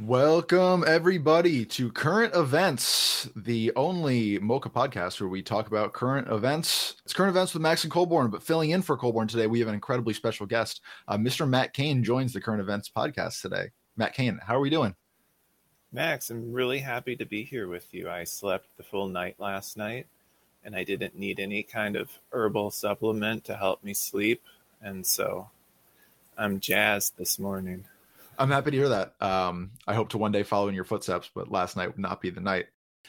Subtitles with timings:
[0.00, 6.96] Welcome, everybody, to Current Events, the only MOCA podcast where we talk about current events.
[7.04, 9.68] It's current events with Max and Colborn, but filling in for Colborn today, we have
[9.68, 10.82] an incredibly special guest.
[11.08, 11.48] Uh, Mr.
[11.48, 13.70] Matt Kane joins the Current Events podcast today.
[13.96, 14.94] Matt Kane, how are we doing?
[15.92, 18.10] Max, I'm really happy to be here with you.
[18.10, 20.06] I slept the full night last night,
[20.64, 24.42] and I didn't need any kind of herbal supplement to help me sleep.
[24.82, 25.48] And so
[26.36, 27.84] I'm jazzed this morning.
[28.38, 29.14] I'm happy to hear that.
[29.20, 32.20] Um, I hope to one day follow in your footsteps, but last night would not
[32.20, 32.66] be the night.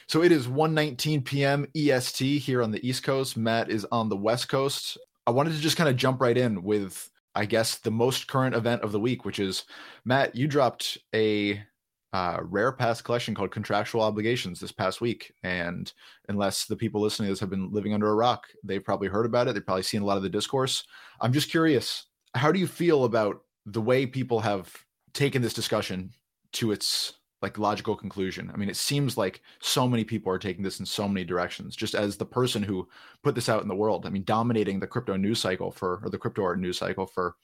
[0.08, 1.67] So it is 1:19 p.m.
[1.76, 3.36] EST here on the East Coast.
[3.36, 4.98] Matt is on the West Coast.
[5.26, 8.55] I wanted to just kind of jump right in with, I guess, the most current
[8.55, 9.66] event of the week, which is
[10.05, 10.36] Matt.
[10.36, 11.62] You dropped a
[12.12, 15.94] uh, rare pass collection called Contractual Obligations this past week, and
[16.30, 19.28] unless the people listening to this have been living under a rock, they've probably heard
[19.28, 19.53] about it.
[19.53, 20.84] They've probably seen a lot of the discourse.
[21.22, 24.73] I'm just curious, how do you feel about the way people have
[25.14, 26.09] taken this discussion
[26.54, 28.49] to its like logical conclusion.
[28.53, 31.75] I mean, it seems like so many people are taking this in so many directions.
[31.75, 32.88] Just as the person who
[33.23, 36.09] put this out in the world, I mean, dominating the crypto news cycle for or
[36.09, 37.35] the crypto art news cycle for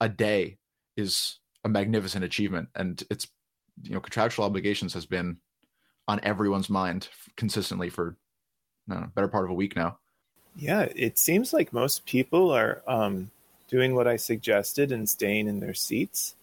[0.00, 0.58] a day
[0.96, 3.28] is a magnificent achievement, and it's
[3.82, 5.38] you know contractual obligations has been
[6.08, 8.16] on everyone's mind consistently for
[8.88, 9.98] know, better part of a week now.
[10.56, 13.30] Yeah, it seems like most people are um,
[13.68, 16.34] doing what I suggested and staying in their seats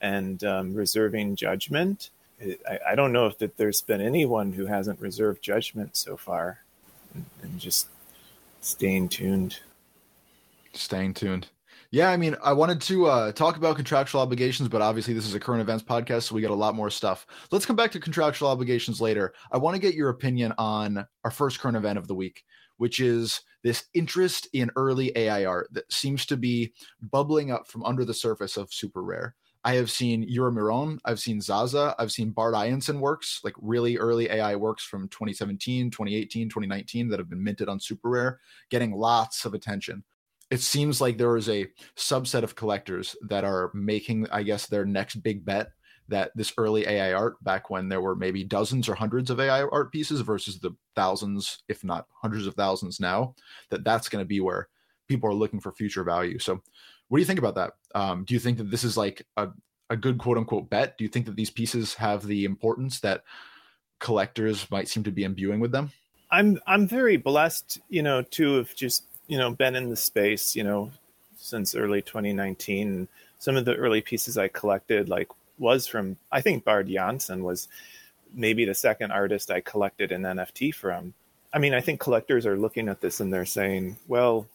[0.00, 2.10] and um, reserving judgment.
[2.40, 6.60] I, I, don't know if that there's been anyone who hasn't reserved judgment so far,
[7.14, 7.88] and, and just
[8.60, 9.58] staying tuned.
[10.72, 11.48] Staying tuned.
[11.90, 15.34] Yeah, I mean, I wanted to uh, talk about contractual obligations, but obviously this is
[15.34, 17.26] a current events podcast, so we got a lot more stuff.
[17.50, 19.32] Let's come back to contractual obligations later.
[19.50, 22.44] I want to get your opinion on our first current event of the week,
[22.76, 27.82] which is this interest in early AI art that seems to be bubbling up from
[27.84, 29.34] under the surface of super rare.
[29.64, 33.96] I have seen Yura Miron, I've seen Zaza, I've seen Bard Ionson works, like really
[33.98, 38.92] early AI works from 2017, 2018, 2019 that have been minted on super rare, getting
[38.92, 40.04] lots of attention.
[40.50, 41.66] It seems like there is a
[41.96, 45.68] subset of collectors that are making, I guess, their next big bet
[46.08, 49.64] that this early AI art, back when there were maybe dozens or hundreds of AI
[49.64, 53.34] art pieces versus the thousands, if not hundreds of thousands now,
[53.70, 54.68] that that's going to be where
[55.06, 56.38] people are looking for future value.
[56.38, 56.62] So
[57.08, 57.72] what do you think about that?
[57.94, 59.48] Um, do you think that this is like a,
[59.90, 60.98] a good quote unquote bet?
[60.98, 63.24] Do you think that these pieces have the importance that
[63.98, 65.92] collectors might seem to be imbuing with them?
[66.30, 70.54] I'm I'm very blessed, you know, to have just you know been in the space,
[70.54, 70.90] you know,
[71.36, 73.08] since early 2019.
[73.38, 77.68] Some of the early pieces I collected, like, was from I think Bard Ionson was
[78.34, 81.14] maybe the second artist I collected an NFT from.
[81.52, 84.46] I mean, I think collectors are looking at this and they're saying, well,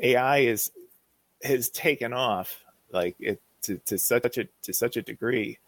[0.00, 0.70] AI is
[1.42, 5.58] has taken off like it to, to such a to such a degree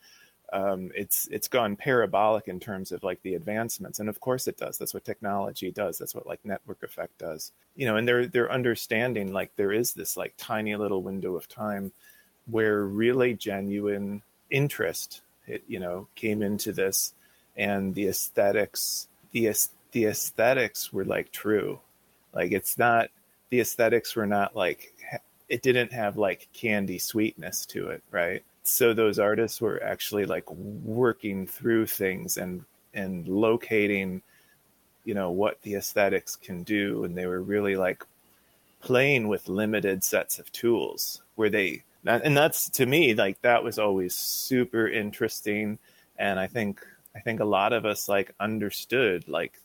[0.53, 4.01] um, it's it's gone parabolic in terms of like the advancements.
[4.01, 4.79] And of course it does.
[4.79, 5.99] That's what technology does.
[5.99, 7.53] That's what like network effect does.
[7.77, 11.49] You know and they're they're understanding like there is this like tiny little window of
[11.49, 11.93] time
[12.47, 17.13] where really genuine interest it, you know came into this
[17.57, 19.53] and the aesthetics the
[19.93, 21.81] the aesthetics were like true.
[22.33, 23.11] Like it's not
[23.51, 24.95] the aesthetics were not like
[25.49, 28.43] it didn't have like candy sweetness to it, right?
[28.63, 32.65] So those artists were actually like working through things and
[32.95, 34.23] and locating,
[35.05, 38.05] you know, what the aesthetics can do, and they were really like
[38.81, 43.79] playing with limited sets of tools where they and that's to me like that was
[43.79, 45.79] always super interesting
[46.17, 46.81] and i think
[47.15, 49.61] i think a lot of us like understood like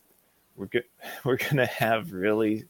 [0.55, 0.79] we're go-
[1.23, 2.65] we're gonna have really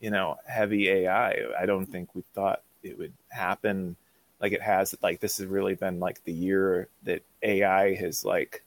[0.00, 1.34] you know, heavy AI.
[1.58, 3.96] I don't think we thought it would happen
[4.40, 4.94] like it has.
[5.02, 8.62] Like this has really been like the year that AI has like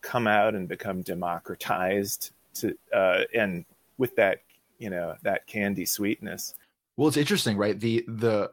[0.00, 3.64] come out and become democratized to, uh, and
[3.98, 4.40] with that,
[4.78, 6.54] you know, that candy sweetness.
[6.96, 7.78] Well, it's interesting, right?
[7.78, 8.50] The the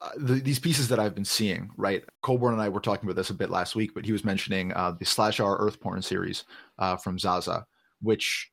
[0.00, 2.04] uh, the, these pieces that I've been seeing, right?
[2.20, 4.72] Colborn and I were talking about this a bit last week, but he was mentioning
[4.74, 6.44] uh, the slash R Earth Porn series
[6.78, 7.66] uh, from Zaza,
[8.02, 8.50] which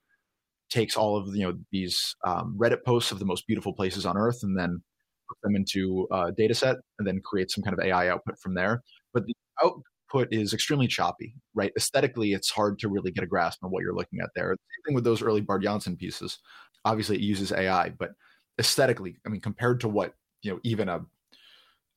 [0.74, 4.18] takes all of you know these um, Reddit posts of the most beautiful places on
[4.18, 4.82] Earth and then
[5.30, 8.56] put them into a data set and then create some kind of AI output from
[8.56, 8.82] there.
[9.14, 11.72] But the output is extremely choppy, right?
[11.78, 14.50] Aesthetically, it's hard to really get a grasp on what you're looking at there.
[14.50, 16.40] Same thing with those early Bard Ionson pieces.
[16.86, 18.12] Obviously, it uses AI, but
[18.60, 21.06] aesthetically, I mean, compared to what you know, even a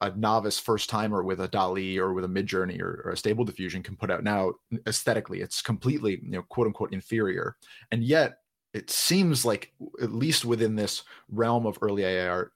[0.02, 3.46] a novice first timer with a DALL-E or with a Midjourney or, or a Stable
[3.46, 4.52] Diffusion can put out now
[4.86, 5.40] aesthetically.
[5.40, 7.56] It's completely, you know, quote unquote inferior.
[7.90, 8.34] And yet
[8.76, 12.52] it seems like at least within this realm of early AI art,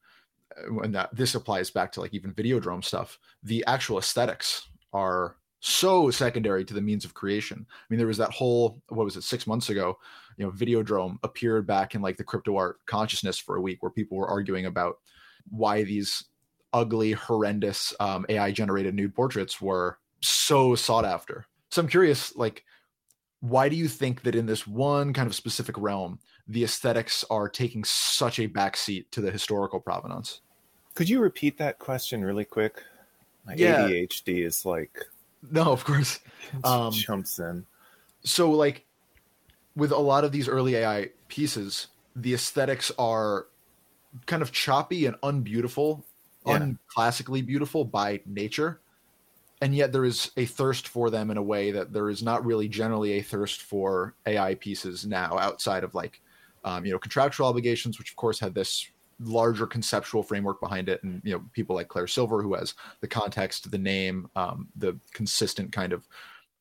[0.57, 5.37] uh, and that this applies back to like even Videodrome stuff, the actual aesthetics are
[5.61, 7.67] so secondary to the means of creation.
[7.69, 9.99] I mean, there was that whole what was it six months ago?
[10.37, 13.91] You know, Videodrome appeared back in like the crypto art consciousness for a week, where
[13.91, 14.97] people were arguing about
[15.49, 16.25] why these
[16.73, 21.47] ugly, horrendous um, AI generated nude portraits were so sought after.
[21.71, 22.65] So I'm curious, like,
[23.41, 27.49] why do you think that in this one kind of specific realm, the aesthetics are
[27.49, 30.41] taking such a backseat to the historical provenance?
[30.95, 32.83] Could you repeat that question really quick?
[33.47, 33.89] My yeah.
[33.89, 35.07] ADHD is like
[35.49, 36.21] no, of course,
[36.65, 37.67] um, jumps in.
[38.23, 38.85] So, like,
[39.75, 43.47] with a lot of these early AI pieces, the aesthetics are
[44.27, 46.05] kind of choppy and unbeautiful,
[46.47, 46.59] yeah.
[46.59, 48.81] unclassically beautiful by nature.
[49.61, 52.45] And yet there is a thirst for them in a way that there is not
[52.45, 56.21] really generally a thirst for AI pieces now outside of like,
[56.65, 58.89] um, you know, contractual obligations, which of course had this
[59.23, 61.03] larger conceptual framework behind it.
[61.03, 64.99] And, you know, people like Claire Silver, who has the context, the name, um, the
[65.13, 66.09] consistent kind of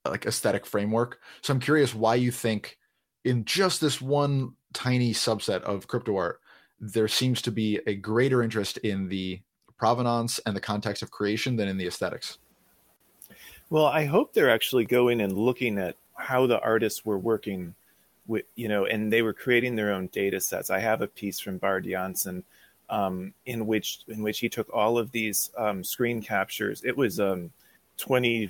[0.06, 1.20] like aesthetic framework.
[1.42, 2.78] So I'm curious why you think
[3.24, 6.42] in just this one tiny subset of crypto art,
[6.80, 9.40] there seems to be a greater interest in the
[9.78, 12.38] provenance and the context of creation than in the aesthetics.
[13.70, 17.76] Well, I hope they're actually going and looking at how the artists were working
[18.26, 20.70] with, you know, and they were creating their own data sets.
[20.70, 22.44] I have a piece from Bard Ionson
[22.90, 26.82] um, in which in which he took all of these um, screen captures.
[26.84, 27.52] It was um,
[27.98, 28.50] 20,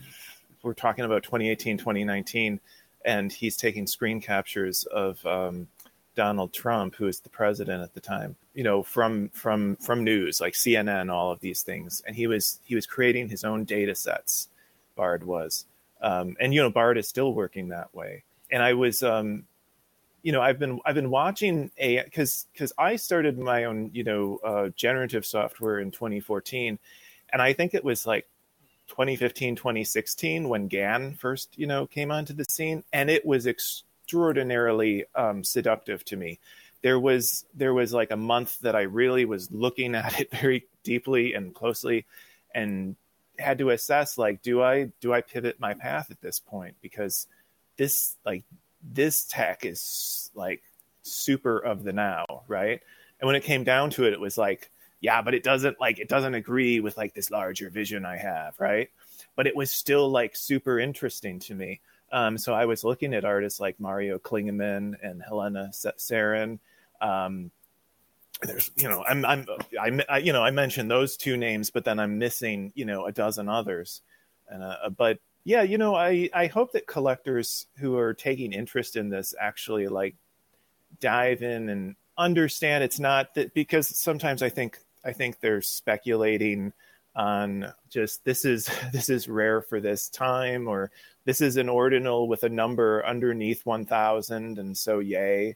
[0.64, 2.60] we're talking about 2018, 2019,
[3.06, 5.68] and he's taking screen captures of um,
[6.16, 10.40] Donald Trump, who was the president at the time, you know, from from from news
[10.40, 13.96] like CNN, all of these things, and he was he was creating his own data
[13.96, 14.48] sets.
[15.00, 15.66] Bard was,
[16.02, 18.24] um, and you know, Bard is still working that way.
[18.52, 19.46] And I was, um,
[20.24, 24.04] you know, I've been I've been watching a because because I started my own you
[24.04, 26.78] know uh, generative software in 2014,
[27.32, 28.28] and I think it was like
[28.90, 33.48] 2015 2016 when GAN first you know came onto the scene, and it was.
[34.10, 36.40] Extraordinarily um, seductive to me.
[36.82, 40.66] There was there was like a month that I really was looking at it very
[40.84, 42.08] deeply and closely,
[42.56, 42.96] and
[43.40, 47.28] had to assess like do I do I pivot my path at this point because
[47.78, 48.44] this like
[48.84, 50.62] this tech is like
[51.02, 52.82] super of the now, right?
[53.20, 54.72] And when it came down to it, it was like,
[55.02, 58.60] yeah, but it doesn't like it doesn't agree with like this larger vision I have,
[58.60, 58.90] right?
[59.36, 61.82] But it was still like super interesting to me.
[62.12, 66.60] Um, so I was looking at artists like Mario Klingemann and Helena Sarin.
[67.02, 67.52] Um,
[68.42, 69.46] there's, you know, I'm, I'm,
[69.80, 73.06] I, I, you know, I mentioned those two names, but then I'm missing, you know,
[73.06, 74.02] a dozen others.
[74.48, 78.96] And, uh, but yeah, you know, I, I hope that collectors who are taking interest
[78.96, 80.16] in this actually like
[81.00, 86.74] dive in and understand it's not that because sometimes I think, I think they're speculating
[87.16, 90.92] on just this is this is rare for this time or
[91.26, 95.56] this is an ordinal with a number underneath 1000 and so yay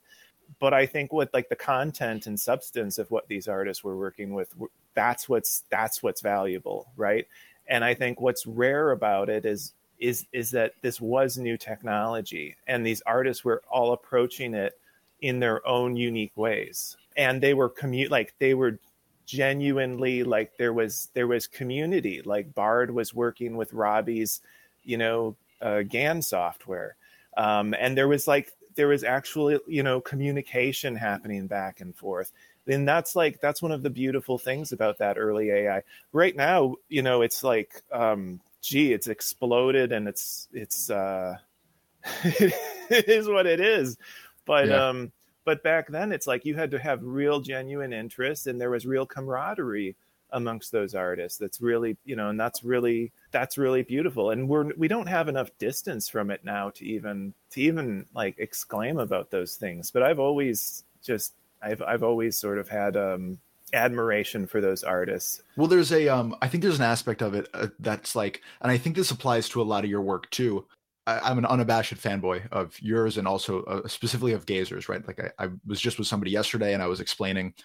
[0.59, 4.33] but i think with like the content and substance of what these artists were working
[4.33, 4.53] with
[4.94, 7.27] that's what's that's what's valuable right?
[7.67, 12.55] And i think what's rare about it is is is that this was new technology
[12.67, 14.77] and these artists were all approaching it
[15.24, 16.98] in their own unique ways.
[17.15, 18.77] And they were commute like they were
[19.25, 22.22] genuinely like there was there was community.
[22.24, 24.41] Like bard was working with robbie's
[24.83, 26.95] you know uh, GAN software,
[27.38, 32.32] um, and there was like there was actually you know communication happening back and forth.
[32.65, 35.84] then that's like that's one of the beautiful things about that early AI.
[36.12, 41.38] Right now, you know, it's like, um, gee, it's exploded and it's it's uh,
[42.24, 43.98] it is what it is.
[44.46, 44.89] But yeah.
[44.89, 45.12] um,
[45.46, 48.86] but back then, it's like you had to have real genuine interest, and there was
[48.86, 49.96] real camaraderie
[50.34, 54.29] amongst those artists that's really you know and that's really that's really beautiful.
[54.29, 58.35] And we're we don't have enough distance from it now to even to even like
[58.37, 59.91] exclaim about those things.
[59.91, 63.39] But i've always just i've i've always sort of had um
[63.73, 65.41] admiration for those artists.
[65.57, 68.71] Well there's a um i think there's an aspect of it uh, that's like and
[68.71, 70.65] i think this applies to a lot of your work too.
[71.05, 75.05] I, am an unabashed fanboy of yours and also uh, specifically of Gazers, right?
[75.05, 77.55] Like I, I was just with somebody yesterday and I was explaining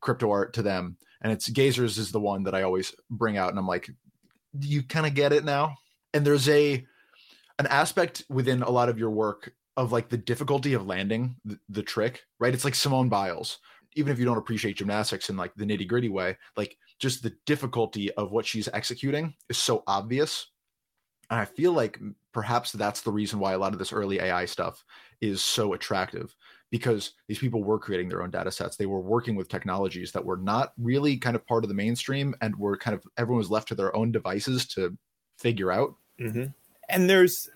[0.00, 0.96] crypto art to them.
[1.20, 3.90] And it's Gazers is the one that I always bring out, and I'm like,
[4.64, 5.76] you kind of get it now?
[6.14, 6.84] And there's a
[7.58, 11.58] an aspect within a lot of your work of like the difficulty of landing the,
[11.68, 12.54] the trick, right?
[12.54, 13.58] It's like Simone Biles.
[13.94, 17.34] even if you don't appreciate gymnastics in like the nitty gritty way, like just the
[17.46, 20.48] difficulty of what she's executing is so obvious.
[21.30, 21.98] And I feel like
[22.32, 24.84] perhaps that's the reason why a lot of this early AI stuff
[25.20, 26.34] is so attractive
[26.70, 28.76] because these people were creating their own data sets.
[28.76, 32.34] They were working with technologies that were not really kind of part of the mainstream
[32.40, 34.96] and were kind of everyone was left to their own devices to
[35.38, 35.94] figure out.
[36.20, 36.46] Mm-hmm.
[36.88, 37.48] And there's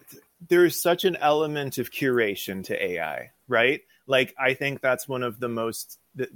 [0.48, 3.80] there's such an element of curation to AI, right?
[4.06, 6.28] Like I think that's one of the most the,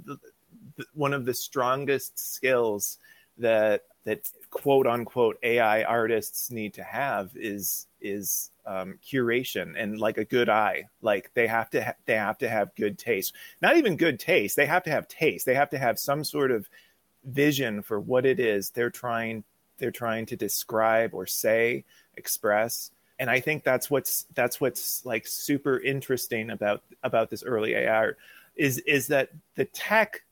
[0.77, 2.97] the, one of the strongest skills
[3.37, 10.17] that that quote unquote AI artists need to have is is um, curation and like
[10.17, 10.85] a good eye.
[11.01, 13.33] Like they have to ha- they have to have good taste.
[13.61, 14.55] Not even good taste.
[14.55, 15.45] They have to have taste.
[15.45, 16.69] They have to have some sort of
[17.23, 19.43] vision for what it is they're trying
[19.77, 21.83] they're trying to describe or say,
[22.15, 22.91] express.
[23.19, 28.11] And I think that's what's that's what's like super interesting about about this early AI
[28.55, 30.23] is is that the tech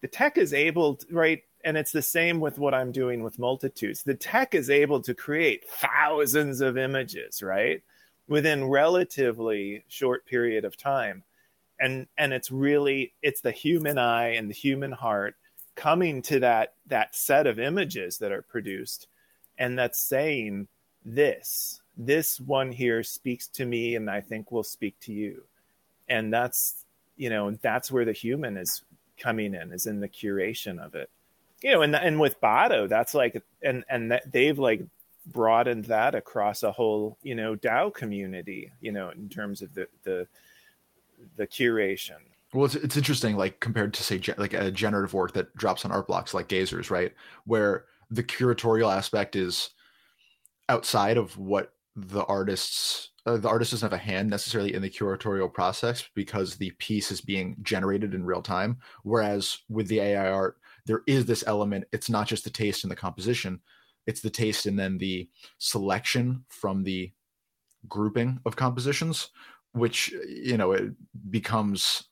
[0.00, 3.40] the tech is able to, right and it's the same with what I'm doing with
[3.40, 4.04] multitudes.
[4.04, 7.82] The tech is able to create thousands of images, right?
[8.28, 11.24] Within relatively short period of time.
[11.80, 15.34] And and it's really it's the human eye and the human heart
[15.74, 19.08] coming to that that set of images that are produced
[19.58, 20.68] and that's saying
[21.04, 25.42] this this one here speaks to me and i think will speak to you
[26.08, 26.86] and that's
[27.18, 28.82] you know that's where the human is
[29.18, 31.10] coming in is in the curation of it
[31.62, 34.82] you know, and and with Botto, that's like, and and that they've like
[35.26, 39.88] broadened that across a whole, you know, DAO community, you know, in terms of the
[40.04, 40.26] the
[41.36, 42.18] the curation.
[42.52, 45.92] Well, it's, it's interesting, like compared to say like a generative work that drops on
[45.92, 47.12] art blocks like Gazers, right?
[47.44, 49.70] Where the curatorial aspect is
[50.68, 54.90] outside of what the artists uh, the artist doesn't have a hand necessarily in the
[54.90, 58.78] curatorial process because the piece is being generated in real time.
[59.02, 62.90] Whereas with the ai art there is this element it's not just the taste and
[62.90, 63.60] the composition
[64.06, 65.28] it's the taste and then the
[65.58, 67.12] selection from the
[67.88, 69.30] grouping of compositions
[69.72, 70.92] which you know it
[71.30, 72.04] becomes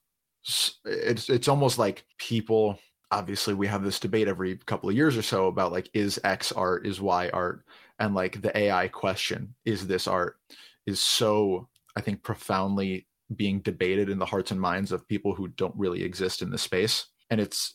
[0.85, 2.79] it's it's almost like people
[3.11, 6.53] obviously we have this debate every couple of years or so about like is x
[6.53, 7.65] art is y art?
[8.01, 10.37] And like the ai question is this art
[10.87, 15.49] is so i think profoundly being debated in the hearts and minds of people who
[15.49, 17.75] don't really exist in this space and it's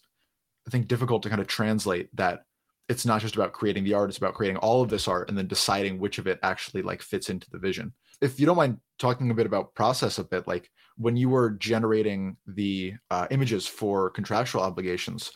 [0.69, 2.43] I think difficult to kind of translate that
[2.89, 5.35] it's not just about creating the art, it's about creating all of this art and
[5.35, 7.91] then deciding which of it actually like fits into the vision.
[8.21, 11.51] If you don't mind talking a bit about process a bit, like when you were
[11.51, 15.31] generating the uh, images for contractual obligations,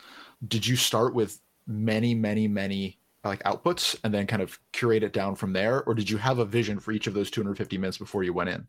[0.46, 5.12] did you start with many, many, many like outputs and then kind of curate it
[5.12, 7.98] down from there, or did you have a vision for each of those 250 minutes
[7.98, 8.66] before you went in?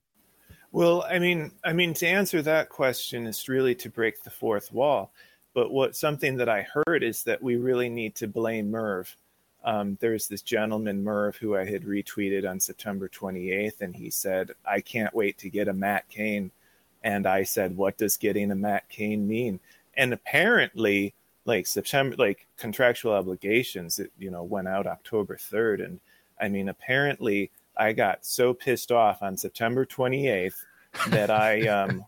[0.71, 4.73] Well, I mean, I mean, to answer that question is really to break the fourth
[4.73, 5.13] wall.
[5.53, 9.15] But what something that I heard is that we really need to blame Merv.
[9.63, 14.51] Um, there's this gentleman Merv who I had retweeted on September 28th, and he said,
[14.65, 16.51] "I can't wait to get a Matt Kane."
[17.03, 19.61] And I said, "What does getting a Matt Kane mean?"
[19.95, 21.13] And apparently,
[21.45, 25.99] like September, like contractual obligations, it you know went out October 3rd, and
[26.39, 30.55] I mean, apparently, I got so pissed off on September 28th
[31.09, 32.05] that I um,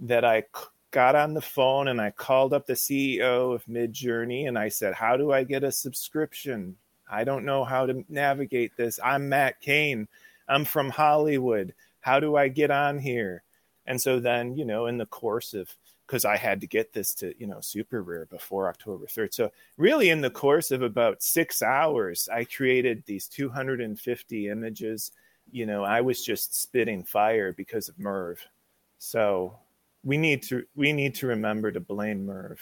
[0.00, 0.44] that I
[0.90, 4.94] got on the phone and I called up the CEO of Midjourney and I said,
[4.94, 6.76] How do I get a subscription?
[7.10, 8.98] I don't know how to navigate this.
[9.02, 10.08] I'm Matt Kane.
[10.48, 11.74] I'm from Hollywood.
[12.00, 13.42] How do I get on here?
[13.86, 15.74] And so then, you know, in the course of,
[16.08, 19.34] because I had to get this to, you know, super rare before October 3rd.
[19.34, 25.12] So, really, in the course of about six hours, I created these 250 images.
[25.50, 28.44] You know, I was just spitting fire because of Merv.
[28.98, 29.56] So,
[30.02, 32.60] we need to we need to remember to blame Merv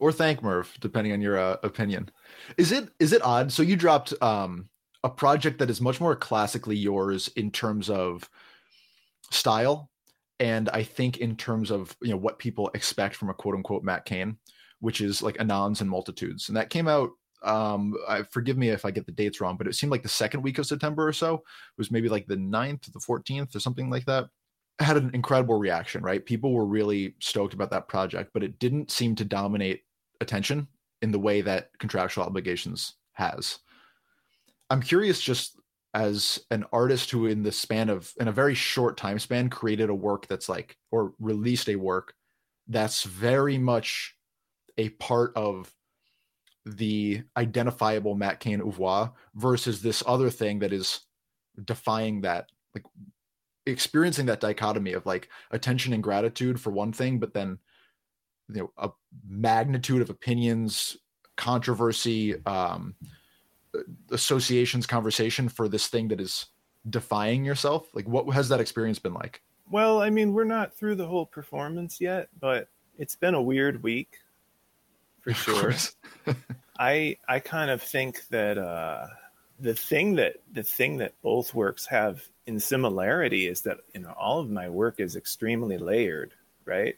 [0.00, 2.10] or thank Merv, depending on your uh, opinion.
[2.56, 3.52] Is it is it odd?
[3.52, 4.68] So you dropped um,
[5.02, 8.28] a project that is much more classically yours in terms of
[9.30, 9.90] style,
[10.44, 13.82] and I think in terms of you know what people expect from a quote unquote
[13.82, 14.36] Matt Kane,
[14.80, 17.10] which is like anons and multitudes, and that came out.
[17.42, 20.08] Um, I forgive me if I get the dates wrong, but it seemed like the
[20.08, 21.34] second week of September or so.
[21.36, 24.28] It was maybe like the 9th, the 14th, or something like that
[24.78, 26.24] had an incredible reaction, right?
[26.24, 29.82] People were really stoked about that project, but it didn't seem to dominate
[30.22, 30.68] attention
[31.02, 33.58] in the way that contractual obligations has.
[34.70, 35.58] I'm curious just
[35.94, 39.88] as an artist who in the span of in a very short time span created
[39.88, 42.14] a work that's like or released a work
[42.68, 44.16] that's very much
[44.76, 45.72] a part of
[46.66, 51.00] the identifiable Matt Kane oeuvre versus this other thing that is
[51.62, 52.84] defying that like
[53.66, 57.58] experiencing that dichotomy of like attention and gratitude for one thing, but then
[58.48, 58.90] you know a
[59.26, 60.96] magnitude of opinions
[61.36, 62.94] controversy um
[64.10, 66.46] associations conversation for this thing that is
[66.88, 67.88] defying yourself?
[67.94, 69.42] Like what has that experience been like?
[69.70, 73.82] Well i mean we're not through the whole performance yet but it's been a weird
[73.82, 74.18] week
[75.22, 75.72] for sure.
[76.78, 79.06] i i kind of think that uh
[79.60, 84.12] the thing that the thing that both works have in similarity is that you know
[84.18, 86.32] all of my work is extremely layered
[86.66, 86.96] right?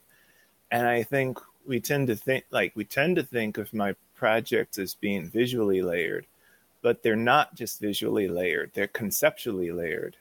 [0.71, 4.79] And i think we tend to think like we tend to think of my projects
[4.79, 6.27] as being visually layered
[6.83, 10.17] but they're not just visually layered they're conceptually layered.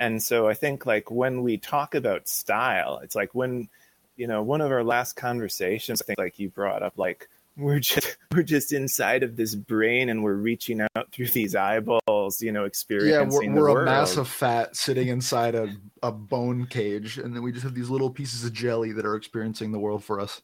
[0.00, 3.68] And so i think like when we talk about style it's like when
[4.16, 7.80] you know one of our last conversations i think like you brought up like we're
[7.80, 12.52] just we're just inside of this brain and we're reaching out through these eyeballs you
[12.52, 15.68] know experiencing yeah we're, we're a mass of fat sitting inside a,
[16.02, 19.16] a bone cage and then we just have these little pieces of jelly that are
[19.16, 20.40] experiencing the world for us.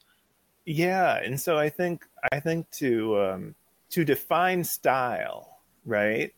[0.67, 3.55] Yeah and so i think i think to um
[3.95, 6.35] to define style right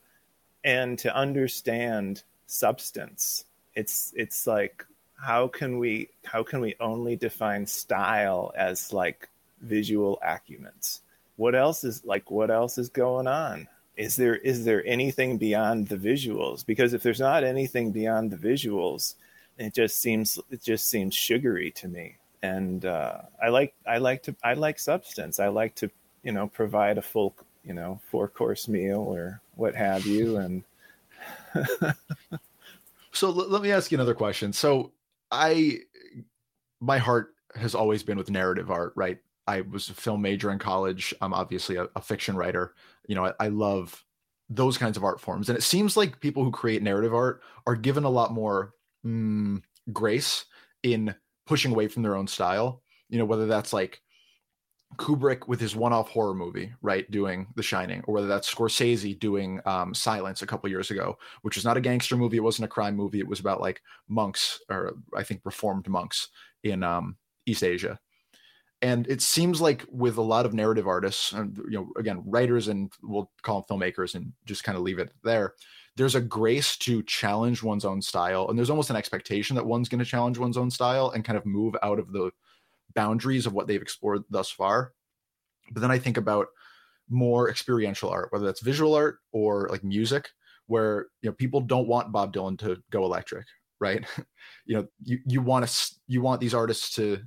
[0.65, 3.45] and to understand substance
[3.75, 4.85] it's it's like
[5.17, 9.29] how can we how can we only define style as like
[9.61, 11.01] visual acumens.
[11.37, 13.69] What else is like what else is going on?
[13.97, 16.65] Is there is there anything beyond the visuals?
[16.65, 19.15] Because if there's not anything beyond the visuals,
[19.59, 22.17] it just seems it just seems sugary to me.
[22.43, 25.41] And uh, I like I like to I like substance.
[25.41, 25.91] I like to
[26.23, 27.35] you know provide a full
[27.67, 30.37] you know four course meal or what have you.
[30.37, 30.63] And
[33.13, 34.53] so let me ask you another question.
[34.53, 34.93] So
[35.31, 35.81] I
[36.81, 39.19] my heart has always been with narrative art, right?
[39.47, 41.15] I was a film major in college.
[41.21, 42.75] I'm obviously a, a fiction writer.
[43.07, 44.05] You know, I, I, love
[44.51, 45.49] those kinds of art forms.
[45.49, 48.73] And it seems like people who create narrative art are given a lot more
[49.05, 50.45] mm, grace
[50.83, 51.15] in
[51.47, 52.83] pushing away from their own style.
[53.09, 54.03] You know, whether that's like
[54.97, 59.61] Kubrick with his one-off horror movie, right, doing The Shining, or whether that's Scorsese doing
[59.67, 62.39] um, Silence a couple years ago, which was not a gangster movie.
[62.39, 63.21] It wasn't a crime movie.
[63.21, 66.29] It was about like monks, or I think reformed monks
[66.63, 67.99] in um, East Asia
[68.83, 72.69] and it seems like with a lot of narrative artists and you know again writers
[72.69, 75.55] and we'll call them filmmakers and just kind of leave it there
[75.97, 79.89] there's a grace to challenge one's own style and there's almost an expectation that one's
[79.89, 82.31] going to challenge one's own style and kind of move out of the
[82.97, 84.93] boundaries of what they've explored thus far
[85.71, 86.49] but then i think about
[87.09, 90.29] more experiential art whether that's visual art or like music
[90.67, 93.47] where you know people don't want bob dylan to go electric
[93.79, 94.05] right
[94.67, 97.21] you know you, you want to you want these artists to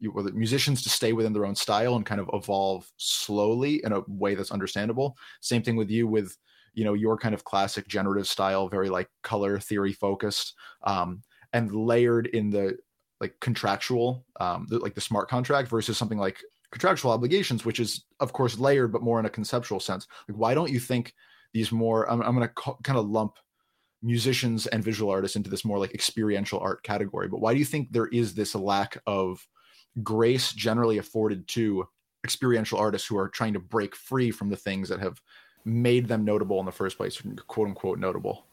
[0.00, 3.92] you, the musicians to stay within their own style and kind of evolve slowly in
[3.92, 5.16] a way that's understandable.
[5.40, 6.36] Same thing with you with
[6.74, 11.72] you know your kind of classic generative style, very like color theory focused, um, and
[11.74, 12.76] layered in the
[13.20, 18.32] like contractual, um, like the smart contract versus something like contractual obligations, which is of
[18.32, 20.06] course layered but more in a conceptual sense.
[20.28, 21.14] Like, why don't you think
[21.52, 22.10] these more?
[22.10, 23.36] I'm, I'm going to co- kind of lump
[24.02, 27.28] musicians and visual artists into this more like experiential art category.
[27.28, 29.46] But why do you think there is this lack of
[30.02, 31.88] grace generally afforded to
[32.24, 35.20] experiential artists who are trying to break free from the things that have
[35.64, 38.46] made them notable in the first place, quote unquote notable.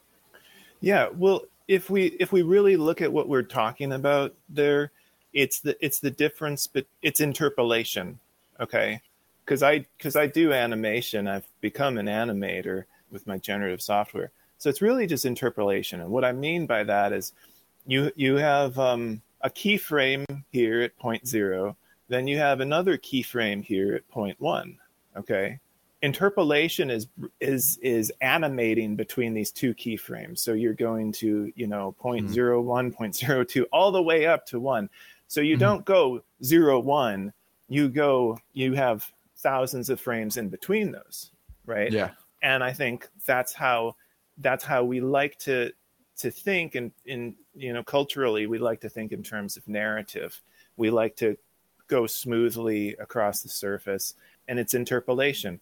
[0.81, 4.91] Yeah, well, if we if we really look at what we're talking about there,
[5.33, 8.19] it's the it's the difference, but it's interpolation.
[8.59, 9.01] Okay,
[9.45, 14.31] because I because I do animation, I've become an animator with my generative software.
[14.57, 17.33] So it's really just interpolation, and what I mean by that is,
[17.85, 21.75] you you have um, a keyframe here at point zero,
[22.07, 24.77] then you have another keyframe here at point one.
[25.15, 25.59] Okay.
[26.03, 27.07] Interpolation is
[27.39, 30.39] is is animating between these two keyframes.
[30.39, 32.33] So you're going to, you know, point mm-hmm.
[32.33, 34.89] zero one, point zero two, all the way up to one.
[35.27, 35.61] So you mm-hmm.
[35.61, 37.33] don't go zero one,
[37.69, 41.31] you go you have thousands of frames in between those.
[41.65, 41.91] Right.
[41.91, 42.11] Yeah.
[42.41, 43.95] And I think that's how
[44.39, 45.71] that's how we like to
[46.17, 50.41] to think and in you know culturally we like to think in terms of narrative
[50.77, 51.37] we like to
[51.87, 54.15] go smoothly across the surface
[54.47, 55.59] and it's interpolation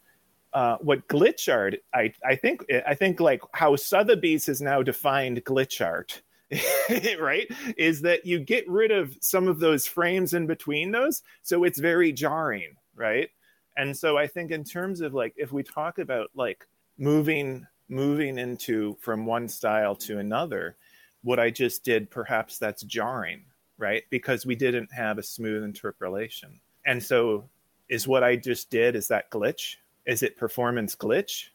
[0.54, 5.44] uh, what glitch art I, I think i think like how sotheby's has now defined
[5.46, 6.22] glitch art
[7.20, 11.64] right is that you get rid of some of those frames in between those so
[11.64, 13.30] it's very jarring right
[13.78, 18.40] and so i think in terms of like if we talk about like moving moving
[18.40, 20.78] into from one style to another,
[21.24, 23.44] what I just did, perhaps that's jarring,
[23.78, 24.04] right?
[24.10, 26.60] Because we didn't have a smooth interpolation.
[26.86, 27.50] And so,
[27.90, 29.76] is what I just did, is that glitch?
[30.06, 31.46] Is it performance glitch?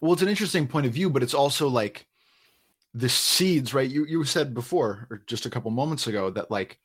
[0.00, 2.06] Well, it's an interesting point of view, but it's also like
[2.94, 3.88] the seeds, right?
[3.88, 6.78] You you said before, or just a couple moments ago, that like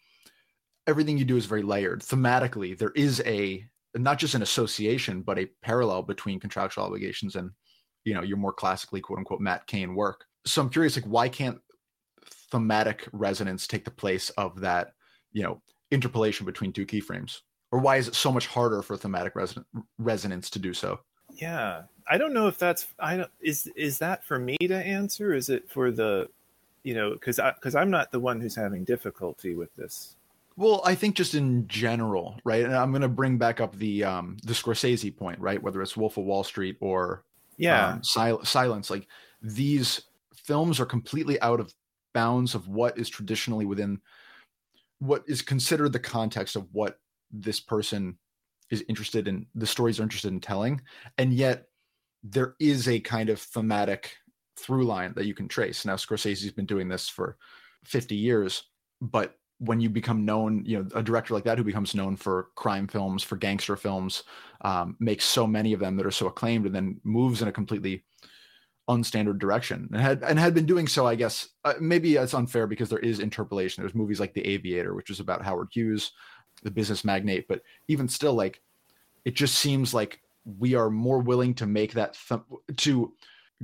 [0.86, 2.02] everything you do is very layered.
[2.02, 3.66] Thematically, there is a
[3.96, 7.52] not just an association, but a parallel between contractual obligations and
[8.06, 10.26] you know your more classically quote unquote Matt Kane work.
[10.46, 11.60] So I'm curious, like, why can't
[12.52, 14.94] thematic resonance take the place of that,
[15.34, 17.40] you know, interpolation between two keyframes?
[17.72, 19.58] Or why is it so much harder for thematic res-
[19.98, 21.00] resonance to do so?
[21.34, 25.34] Yeah, I don't know if that's I don't is is that for me to answer?
[25.34, 26.30] Is it for the,
[26.84, 30.16] you know, because because I'm not the one who's having difficulty with this.
[30.56, 32.64] Well, I think just in general, right?
[32.64, 35.62] And I'm going to bring back up the um the Scorsese point, right?
[35.62, 37.24] Whether it's Wolf of Wall Street or
[37.58, 39.08] yeah, um, Sil- Silence, like
[39.42, 40.02] these
[40.34, 41.74] films are completely out of
[42.14, 44.00] bounds of what is traditionally within
[45.00, 47.00] what is considered the context of what
[47.32, 48.18] this person
[48.70, 50.82] is interested in the stories are interested in telling.
[51.18, 51.68] And yet
[52.24, 54.16] there is a kind of thematic
[54.58, 55.86] through line that you can trace.
[55.86, 57.38] Now scorsese's been doing this for
[57.86, 58.64] 50 years
[59.02, 62.50] but when you become known you know a director like that who becomes known for
[62.56, 64.24] crime films for gangster films
[64.62, 67.52] um, makes so many of them that are so acclaimed and then moves in a
[67.52, 68.04] completely
[68.90, 72.68] unstandard direction and had and had been doing so i guess uh, maybe it's unfair
[72.68, 73.82] because there is interpolation.
[73.82, 76.12] There's movies like the aviator which is about howard hughes
[76.64, 78.62] the business magnate but even still like
[79.26, 80.22] it just seems like
[80.60, 82.42] we are more willing to make that th-
[82.78, 83.14] to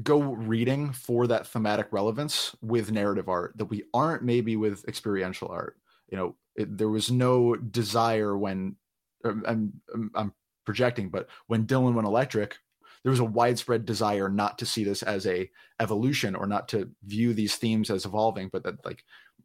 [0.01, 5.47] go reading for that thematic relevance with narrative art that we aren't maybe with experiential
[5.49, 5.77] art.
[6.09, 8.75] You know it, there was no desire when
[9.23, 10.33] um, I'm, I'm, I'm
[10.65, 12.57] projecting but when dylan went electric
[13.03, 16.89] there was a widespread desire not to see this as a evolution or not to
[17.05, 19.03] view these themes as evolving but that like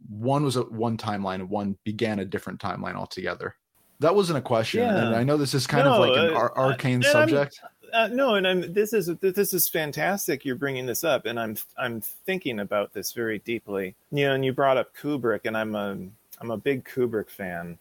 [0.08, 3.54] one was a one timeline and one began a different timeline altogether
[4.00, 5.06] that wasn't a question yeah.
[5.06, 7.60] and i know this is kind no, of like an uh, ar- arcane subject
[7.92, 11.56] uh, no and i'm this is this is fantastic you're bringing this up and i'm
[11.78, 15.74] i'm thinking about this very deeply you know and you brought up kubrick and i'm
[15.74, 15.96] a
[16.40, 17.78] i'm a big kubrick fan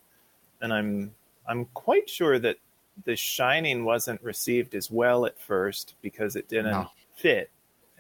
[0.62, 1.13] and i'm
[1.47, 2.58] i'm quite sure that
[3.06, 6.89] the Shining wasn't received as well at first because it didn't no.
[7.15, 7.49] fit.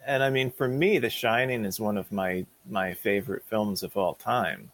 [0.07, 3.97] And I mean, for me, The Shining is one of my my favorite films of
[3.97, 4.71] all time.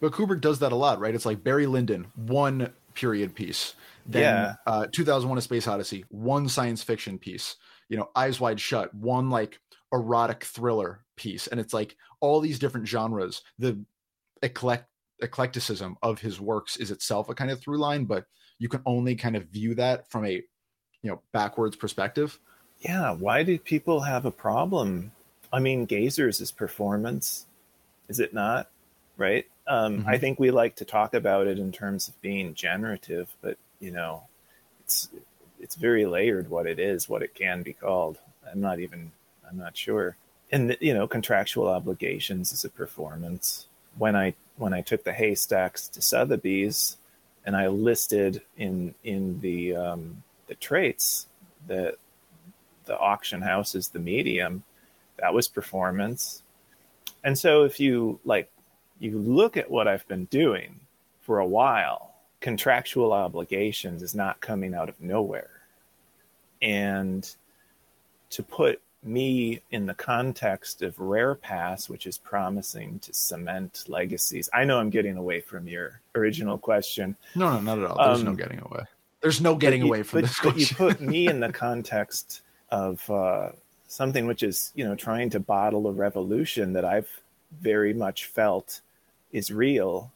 [0.00, 1.14] But Kubrick does that a lot, right?
[1.14, 3.74] It's like Barry Lyndon, one period piece.
[4.04, 4.54] Then yeah.
[4.66, 7.56] uh, 2001: A Space Odyssey, one science fiction piece.
[7.88, 9.60] You know, Eyes Wide Shut, one like
[9.92, 13.42] erotic thriller piece, and it's like all these different genres.
[13.60, 13.84] The
[14.42, 14.88] eclect-
[15.22, 18.24] eclecticism of his works is itself a kind of through line, but
[18.58, 20.42] you can only kind of view that from a
[21.02, 22.40] you know backwards perspective
[22.82, 25.12] yeah why do people have a problem?
[25.52, 27.46] I mean gazers is performance
[28.08, 28.68] is it not?
[29.16, 29.46] Right?
[29.66, 30.08] Um, mm-hmm.
[30.08, 33.92] i think we like to talk about it in terms of being generative but you
[33.92, 34.24] know
[34.80, 35.08] it's
[35.60, 38.18] it's very layered what it is what it can be called.
[38.50, 39.12] I'm not even
[39.48, 40.16] i'm not sure.
[40.50, 43.66] And you know contractual obligations is a performance.
[43.96, 46.96] When i when i took the haystacks to sotheby's
[47.44, 51.26] and I listed in in the um, the traits
[51.66, 51.96] that
[52.84, 54.64] the auction house is the medium.
[55.18, 56.42] That was performance,
[57.22, 58.50] and so if you like,
[58.98, 60.80] you look at what I've been doing
[61.20, 62.08] for a while.
[62.40, 65.50] Contractual obligations is not coming out of nowhere,
[66.60, 67.36] and
[68.30, 74.48] to put me in the context of Rare Pass, which is promising to cement legacies.
[74.52, 77.16] I know I'm getting away from your original question.
[77.34, 78.06] No, no, not at all.
[78.06, 78.84] There's um, no getting away.
[79.20, 80.76] There's no getting away from but, this question.
[80.78, 82.42] But you put me in the context
[82.72, 83.50] of uh,
[83.86, 87.08] something which is, you know, trying to bottle a revolution that I've
[87.60, 88.80] very much felt
[89.30, 90.10] is real,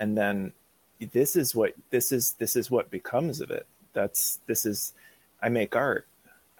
[0.00, 0.52] and then
[1.12, 2.32] this is what this is.
[2.32, 3.66] This is what becomes of it.
[3.92, 4.94] That's this is.
[5.40, 6.08] I make art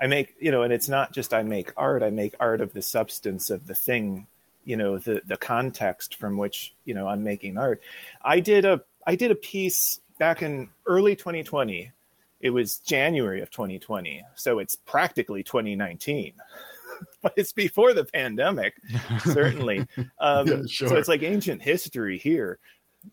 [0.00, 2.72] I make, you know, and it's not just I make art, I make art of
[2.72, 4.26] the substance of the thing,
[4.64, 7.82] you know, the the context from which, you know, I'm making art.
[8.22, 11.90] I did a I did a piece back in early 2020.
[12.40, 14.22] It was January of 2020.
[14.34, 16.34] So it's practically 2019.
[17.22, 18.74] but it's before the pandemic,
[19.24, 19.86] certainly.
[20.18, 20.88] Um, yeah, sure.
[20.88, 22.58] So it's like ancient history here.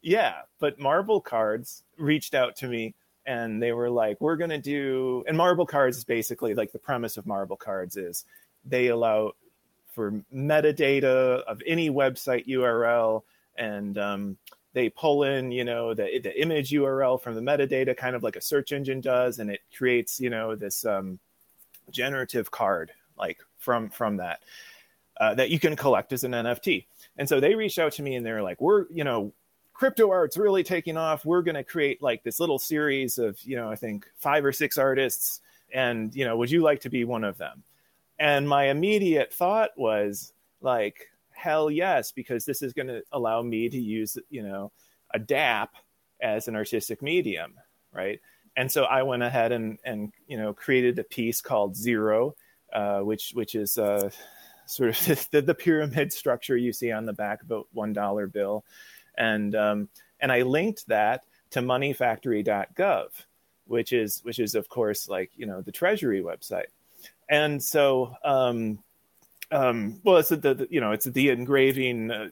[0.02, 4.60] Yeah, but Marble Cards reached out to me and they were like, we're going to
[4.60, 8.26] do, and marble cards is basically like the premise of marble cards is
[8.66, 9.32] they allow
[9.92, 13.24] for metadata of any website URL
[13.58, 14.38] and um,
[14.76, 18.36] they pull in, you know, the, the image URL from the metadata, kind of like
[18.36, 21.18] a search engine does, and it creates, you know, this um,
[21.90, 24.44] generative card like from from that
[25.20, 26.86] uh, that you can collect as an NFT.
[27.18, 29.32] And so they reached out to me and they're like, we're, you know,
[29.74, 31.24] crypto art's really taking off.
[31.24, 34.52] We're going to create like this little series of, you know, I think five or
[34.52, 35.40] six artists.
[35.74, 37.64] And, you know, would you like to be one of them?
[38.20, 41.10] And my immediate thought was like,
[41.46, 44.72] hell yes, because this is going to allow me to use, you know,
[45.14, 45.68] a DApp
[46.20, 47.54] as an artistic medium,
[47.94, 48.20] right?
[48.58, 52.36] And so I went ahead and and you know created a piece called Zero,
[52.74, 54.10] uh, which which is uh,
[54.66, 58.26] sort of the, the, pyramid structure you see on the back of a one dollar
[58.26, 58.66] bill,
[59.16, 59.88] and um,
[60.20, 63.08] and I linked that to moneyfactory.gov,
[63.68, 66.72] which is which is of course like you know the Treasury website,
[67.30, 68.80] and so um,
[69.52, 72.30] um, well it's the, the, you know it's the engraving uh,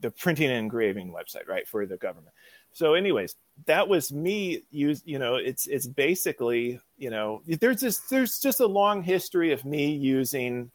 [0.00, 2.34] the printing and engraving website right for the government.
[2.72, 4.62] So, anyways, that was me.
[4.70, 9.52] Use you know it's it's basically you know there's just there's just a long history
[9.52, 10.70] of me using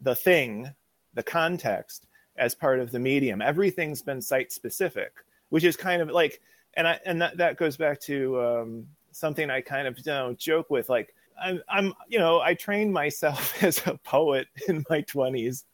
[0.00, 0.70] the thing,
[1.14, 3.42] the context as part of the medium.
[3.42, 5.12] Everything's been site specific,
[5.50, 6.40] which is kind of like,
[6.74, 10.34] and I and that that goes back to um, something I kind of you know
[10.34, 15.00] joke with, like I'm I'm you know I trained myself as a poet in my
[15.02, 15.64] twenties,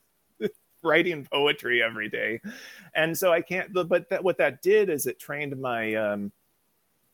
[0.83, 2.41] writing poetry every day,
[2.95, 3.73] and so I can't.
[3.73, 6.33] But that, what that did is it trained my um,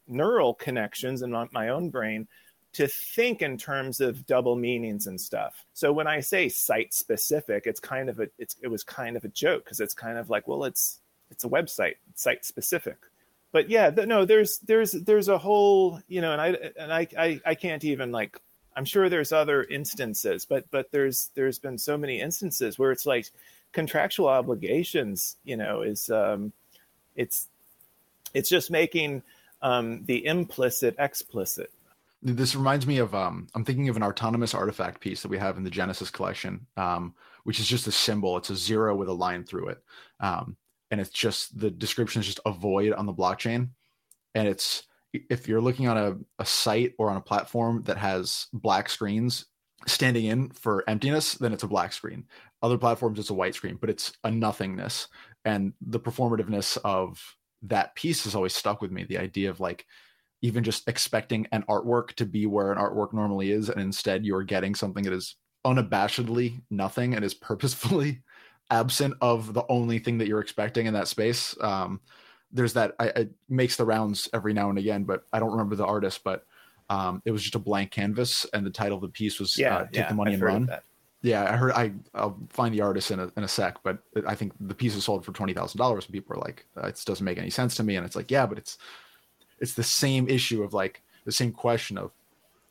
[0.09, 2.29] neural connections in my own brain
[2.77, 5.65] to think in terms of double meanings and stuff.
[5.73, 9.25] So when I say site specific, it's kind of a it's it was kind of
[9.25, 12.99] a joke because it's kind of like, well, it's it's a website, site specific.
[13.53, 17.41] But yeah, no, there's there's there's a whole you know, and I and I, I
[17.47, 18.39] I can't even like
[18.77, 23.07] I'm sure there's other instances, but but there's there's been so many instances where it's
[23.07, 23.27] like
[23.73, 26.53] contractual obligations, you know, is um,
[27.15, 27.49] it's
[28.35, 29.23] it's just making
[29.63, 31.71] um, the implicit explicit
[32.35, 35.57] this reminds me of um, I'm thinking of an autonomous artifact piece that we have
[35.57, 38.37] in the Genesis collection, um, which is just a symbol.
[38.37, 39.85] It's a zero with a line through it,
[40.21, 40.57] um,
[40.91, 43.71] and it's just the description is just a void on the blockchain,
[44.35, 48.49] and it's if you're looking on a, a site or on a platform that has
[48.53, 49.47] black screens
[49.87, 52.25] standing in for emptiness, then it's a black screen.
[52.63, 55.09] Other platforms, it's a white screen, but it's a nothingness,
[55.45, 57.23] and the performativeness of
[57.63, 59.05] that piece has always stuck with me.
[59.05, 59.87] The idea of like
[60.43, 64.43] even just expecting an artwork to be where an artwork normally is and instead you're
[64.43, 68.23] getting something that is unabashedly nothing and is purposefully
[68.71, 72.01] absent of the only thing that you're expecting in that space um,
[72.53, 75.77] there's that I, it makes the rounds every now and again but i don't remember
[75.77, 76.45] the artist but
[76.89, 79.79] um, it was just a blank canvas and the title of the piece was yeah,
[79.79, 80.71] uh, take yeah, the money I've and run.
[81.23, 84.35] yeah i heard i i'll find the artist in a, in a sec but i
[84.35, 87.51] think the piece is sold for $20000 and people are like it doesn't make any
[87.51, 87.97] sense to me.
[87.97, 88.79] And it's like yeah but it's
[89.59, 92.13] it's the same issue of like the same question of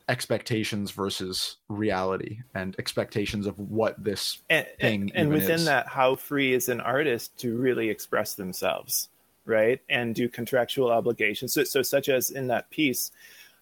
[0.08, 5.64] expectations versus reality and expectations of what this and, thing and, and within is.
[5.64, 9.08] that how free is an artist to really express themselves
[9.44, 13.10] right and do contractual obligations so, so such as in that piece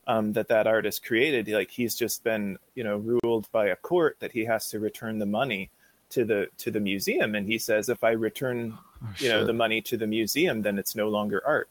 [0.07, 4.17] um, that that artist created like he's just been you know ruled by a court
[4.21, 5.71] that he has to return the money
[6.11, 9.53] to the to the museum and he says if i return oh, you know the
[9.55, 11.71] money to the museum then it's no longer art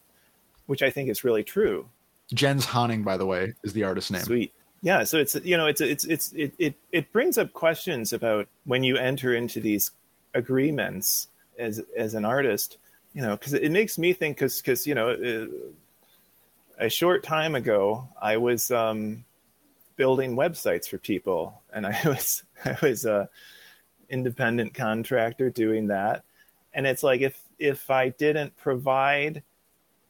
[0.65, 1.89] which I think is really true.
[2.33, 4.21] Jens Haaning, by the way, is the artist's name.
[4.21, 4.53] Sweet.
[4.83, 8.49] Yeah, so it's you know it's it's it's it it, it brings up questions about
[8.65, 9.91] when you enter into these
[10.33, 12.77] agreements as as an artist,
[13.13, 15.47] you know, because it makes me think because because you know uh,
[16.85, 19.23] a short time ago I was um,
[19.95, 23.29] building websites for people, and I was I was a
[24.09, 26.25] independent contractor doing that,
[26.73, 29.43] and it's like if if I didn't provide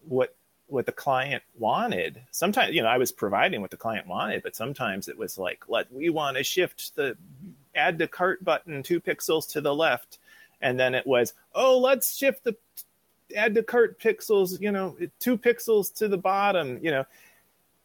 [0.08, 0.36] what
[0.68, 2.22] what the client wanted.
[2.32, 5.64] Sometimes, you know, I was providing what the client wanted, but sometimes it was like,
[5.68, 7.18] let we want to shift the
[7.76, 10.20] add to cart button two pixels to the left.
[10.62, 12.56] And then it was, oh, let's shift the
[13.36, 17.06] add to cart pixels, you know, two pixels to the bottom, you know.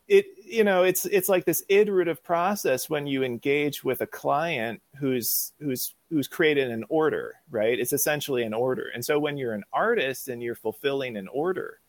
[0.06, 4.80] It you know, it's it's like this iterative process when you engage with a client
[4.96, 7.78] who's who's who's created an order, right?
[7.78, 8.86] It's essentially an order.
[8.94, 11.80] And so when you're an artist and you're fulfilling an order,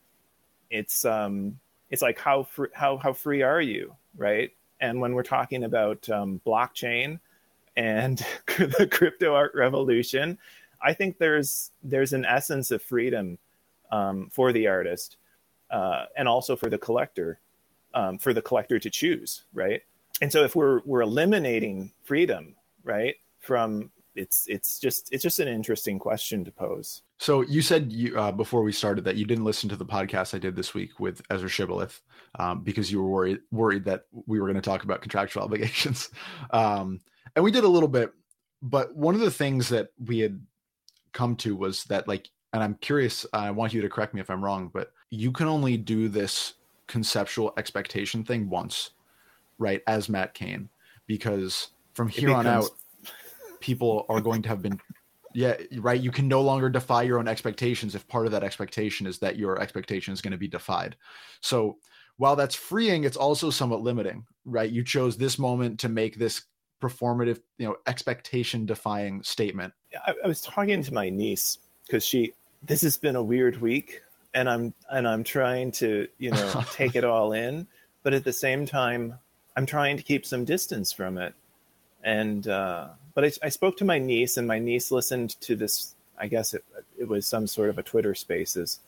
[0.70, 1.58] it's um,
[1.90, 4.50] it's like how free, how how free are you, right?
[4.80, 7.20] And when we're talking about um, blockchain
[7.76, 10.38] and the crypto art revolution,
[10.80, 13.38] I think there's there's an essence of freedom
[13.90, 15.16] um, for the artist
[15.70, 17.40] uh, and also for the collector,
[17.94, 19.82] um, for the collector to choose, right?
[20.20, 22.54] And so if we're we're eliminating freedom,
[22.84, 27.02] right, from it's it's just it's just an interesting question to pose.
[27.18, 30.34] So you said you uh, before we started that you didn't listen to the podcast
[30.34, 32.00] I did this week with Ezra Shibboleth
[32.38, 36.10] um, because you were worried worried that we were going to talk about contractual obligations,
[36.50, 37.00] um,
[37.34, 38.12] and we did a little bit.
[38.62, 40.40] But one of the things that we had
[41.12, 43.24] come to was that like, and I'm curious.
[43.32, 46.54] I want you to correct me if I'm wrong, but you can only do this
[46.86, 48.90] conceptual expectation thing once,
[49.58, 49.80] right?
[49.86, 50.68] As Matt Kane,
[51.06, 52.70] because from here on out
[53.60, 54.80] people are going to have been
[55.34, 56.00] Yeah, right.
[56.00, 59.36] You can no longer defy your own expectations if part of that expectation is that
[59.36, 60.96] your expectation is going to be defied.
[61.40, 61.76] So
[62.16, 64.70] while that's freeing, it's also somewhat limiting, right?
[64.70, 66.42] You chose this moment to make this
[66.82, 69.72] performative, you know, expectation defying statement.
[70.06, 74.02] I, I was talking to my niece because she, this has been a weird week
[74.34, 77.66] and I'm, and I'm trying to, you know, take it all in.
[78.02, 79.14] But at the same time,
[79.56, 81.34] I'm trying to keep some distance from it.
[82.02, 85.94] And, uh, but I, I spoke to my niece and my niece listened to this,
[86.18, 86.64] I guess it,
[86.98, 88.80] it was some sort of a Twitter spaces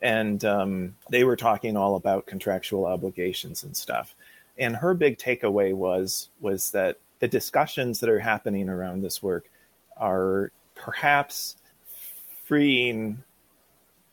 [0.00, 4.14] and um, they were talking all about contractual obligations and stuff.
[4.56, 9.48] And her big takeaway was was that the discussions that are happening around this work
[9.96, 11.56] are perhaps
[12.44, 13.22] freeing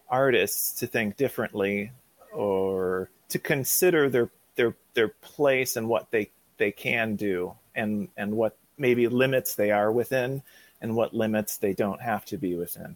[0.09, 1.91] artists to think differently
[2.31, 8.35] or to consider their their their place and what they they can do and and
[8.35, 10.41] what maybe limits they are within
[10.81, 12.95] and what limits they don't have to be within.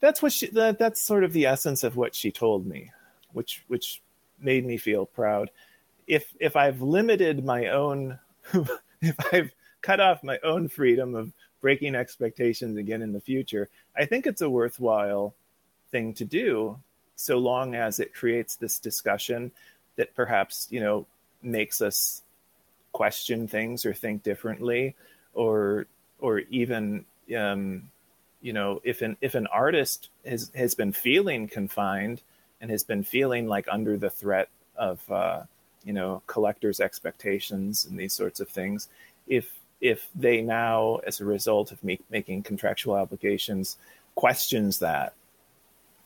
[0.00, 2.90] That's what she that, that's sort of the essence of what she told me
[3.36, 4.02] which which
[4.40, 5.50] made me feel proud.
[6.06, 8.18] If if i've limited my own
[9.02, 14.04] if i've cut off my own freedom of breaking expectations again in the future i
[14.04, 15.34] think it's a worthwhile
[15.90, 16.78] thing to do
[17.16, 19.50] so long as it creates this discussion
[19.96, 21.06] that perhaps you know
[21.42, 22.22] makes us
[22.96, 24.94] question things or think differently
[25.34, 25.84] or
[26.18, 27.04] or even
[27.36, 27.90] um,
[28.40, 32.22] you know if an if an artist has has been feeling confined
[32.58, 35.42] and has been feeling like under the threat of uh,
[35.84, 38.88] you know collectors expectations and these sorts of things
[39.26, 43.76] if if they now as a result of making contractual obligations
[44.14, 45.12] questions that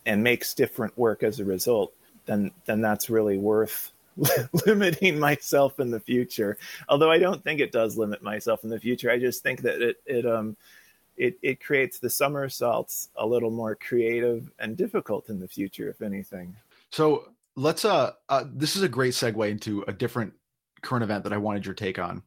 [0.05, 1.93] and makes different work as a result
[2.27, 3.93] then then that's really worth
[4.67, 8.79] limiting myself in the future although i don't think it does limit myself in the
[8.79, 10.57] future i just think that it it um
[11.21, 16.01] it, it creates the somersaults a little more creative and difficult in the future, if
[16.01, 16.57] anything.
[16.91, 20.33] So let's uh, uh this is a great segue into a different
[20.81, 22.23] current event that I wanted your take on,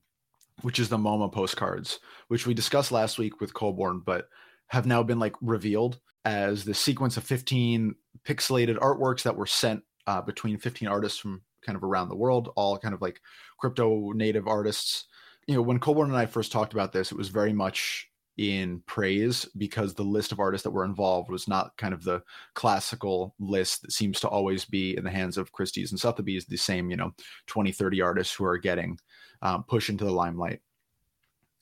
[0.61, 4.29] which is the MoMA postcards, which we discussed last week with Colborne, but
[4.67, 9.83] have now been like revealed as the sequence of 15 pixelated artworks that were sent
[10.05, 13.21] uh, between 15 artists from kind of around the world, all kind of like
[13.57, 15.05] crypto native artists.
[15.47, 18.81] You know, when Colborne and I first talked about this, it was very much in
[18.87, 22.21] praise because the list of artists that were involved was not kind of the
[22.55, 26.57] classical list that seems to always be in the hands of Christie's and Sotheby's, the
[26.57, 27.11] same, you know,
[27.47, 28.97] 20, 30 artists who are getting
[29.41, 30.61] um, pushed into the limelight.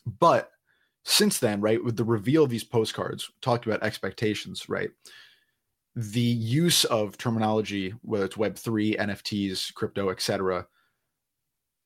[0.05, 0.51] But
[1.03, 4.91] since then, right, with the reveal of these postcards, talked about expectations, right?
[5.95, 10.67] The use of terminology, whether it's Web3, NFTs, crypto, etc.,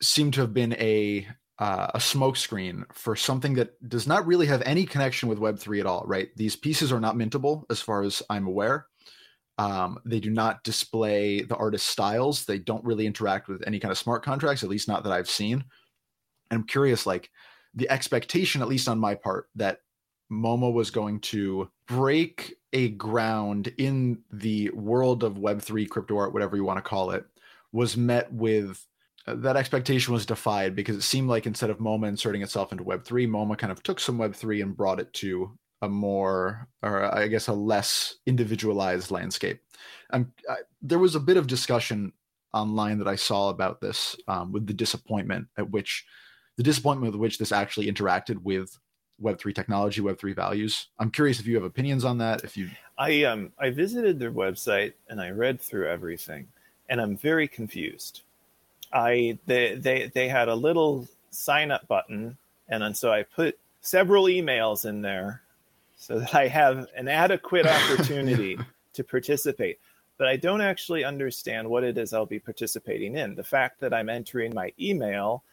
[0.01, 4.61] seem to have been a uh, a smokescreen for something that does not really have
[4.63, 6.29] any connection with Web3 at all, right?
[6.35, 8.87] These pieces are not mintable as far as I'm aware.
[9.57, 12.43] Um, they do not display the artist's styles.
[12.43, 15.29] They don't really interact with any kind of smart contracts, at least not that I've
[15.29, 15.63] seen.
[16.51, 17.29] And I'm curious, like
[17.73, 19.79] the expectation, at least on my part, that
[20.31, 26.55] MoMA was going to break a ground in the world of Web3 crypto art, whatever
[26.55, 27.25] you want to call it,
[27.71, 28.85] was met with
[29.27, 33.27] that expectation was defied because it seemed like instead of MoMA inserting itself into Web3,
[33.27, 37.47] MoMA kind of took some Web3 and brought it to a more, or I guess,
[37.47, 39.61] a less individualized landscape.
[40.11, 42.13] And I, there was a bit of discussion
[42.53, 46.05] online that I saw about this um, with the disappointment at which
[46.57, 48.77] the disappointment with which this actually interacted with
[49.21, 50.87] Web3 technology, Web3 values.
[50.99, 52.43] I'm curious if you have opinions on that.
[52.43, 56.47] If you, I um, I visited their website and I read through everything,
[56.89, 58.21] and I'm very confused
[58.95, 62.37] I they they they had a little sign up button,
[62.69, 65.41] and then so I put several emails in there
[65.97, 68.57] so that I have an adequate opportunity
[68.93, 69.79] to participate.
[70.17, 73.35] But I don't actually understand what it is I'll be participating in.
[73.35, 75.43] The fact that I'm entering my email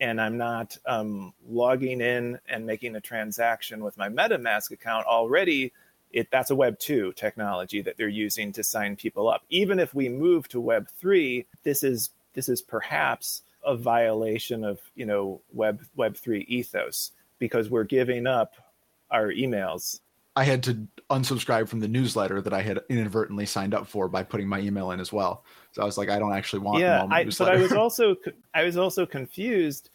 [0.00, 5.72] and I'm not um, logging in and making a transaction with my MetaMask account already.
[6.10, 9.42] It, that's a Web 2 technology that they're using to sign people up.
[9.50, 14.80] Even if we move to Web 3, this is this is perhaps a violation of
[14.94, 18.54] you know web web 3 ethos because we're giving up
[19.10, 20.00] our emails
[20.36, 24.22] i had to unsubscribe from the newsletter that i had inadvertently signed up for by
[24.22, 27.06] putting my email in as well so i was like i don't actually want yeah
[27.10, 28.16] I, but i was also
[28.54, 29.90] i was also confused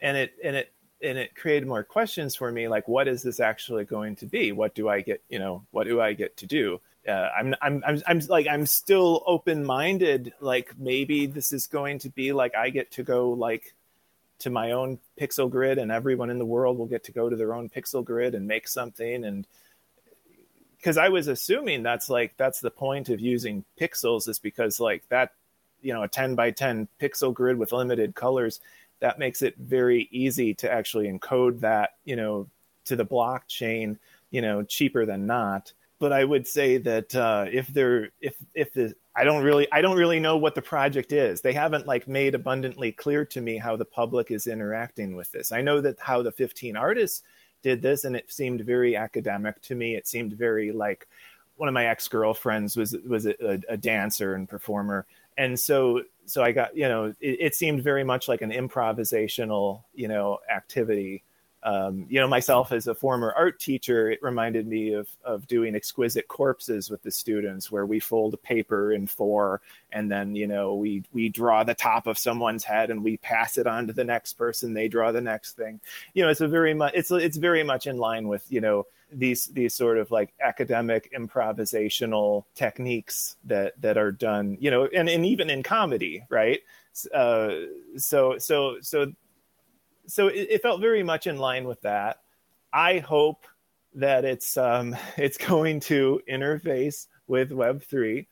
[0.00, 0.72] and it and it
[1.02, 4.52] and it created more questions for me like what is this actually going to be
[4.52, 7.82] what do i get you know what do i get to do uh, I'm, I'm,
[7.86, 10.34] I'm, I'm like, I'm still open minded.
[10.38, 13.74] Like maybe this is going to be like, I get to go like
[14.40, 17.36] to my own pixel grid and everyone in the world will get to go to
[17.36, 19.24] their own pixel grid and make something.
[19.24, 19.46] And,
[20.80, 25.06] because I was assuming that's like that's the point of using pixels is because like
[25.10, 25.32] that
[25.82, 28.60] you know a 10 by 10 pixel grid with limited colors
[29.00, 32.48] that makes it very easy to actually encode that you know
[32.84, 33.96] to the blockchain
[34.30, 38.72] you know cheaper than not but I would say that uh, if they're if if
[38.72, 41.42] the I don't really I don't really know what the project is.
[41.42, 45.52] They haven't like made abundantly clear to me how the public is interacting with this.
[45.52, 47.22] I know that how the 15 artists
[47.62, 49.94] did this and it seemed very academic to me.
[49.94, 51.06] It seemed very like
[51.56, 55.06] one of my ex-girlfriends was was a, a dancer and performer.
[55.36, 59.82] And so so I got, you know, it, it seemed very much like an improvisational,
[59.94, 61.24] you know, activity
[61.62, 65.74] um, you know, myself as a former art teacher, it reminded me of of doing
[65.74, 69.60] exquisite corpses with the students, where we fold a paper in four,
[69.92, 73.58] and then you know we we draw the top of someone's head and we pass
[73.58, 74.72] it on to the next person.
[74.72, 75.80] They draw the next thing.
[76.14, 78.86] You know, it's a very much it's it's very much in line with you know
[79.12, 84.56] these these sort of like academic improvisational techniques that that are done.
[84.60, 86.60] You know, and and even in comedy, right?
[87.12, 87.50] Uh,
[87.96, 89.12] so so so
[90.10, 92.18] so it, it, felt very much in line with that.
[92.72, 93.46] I hope
[93.94, 98.26] that it's um, it's going to interface with Web three,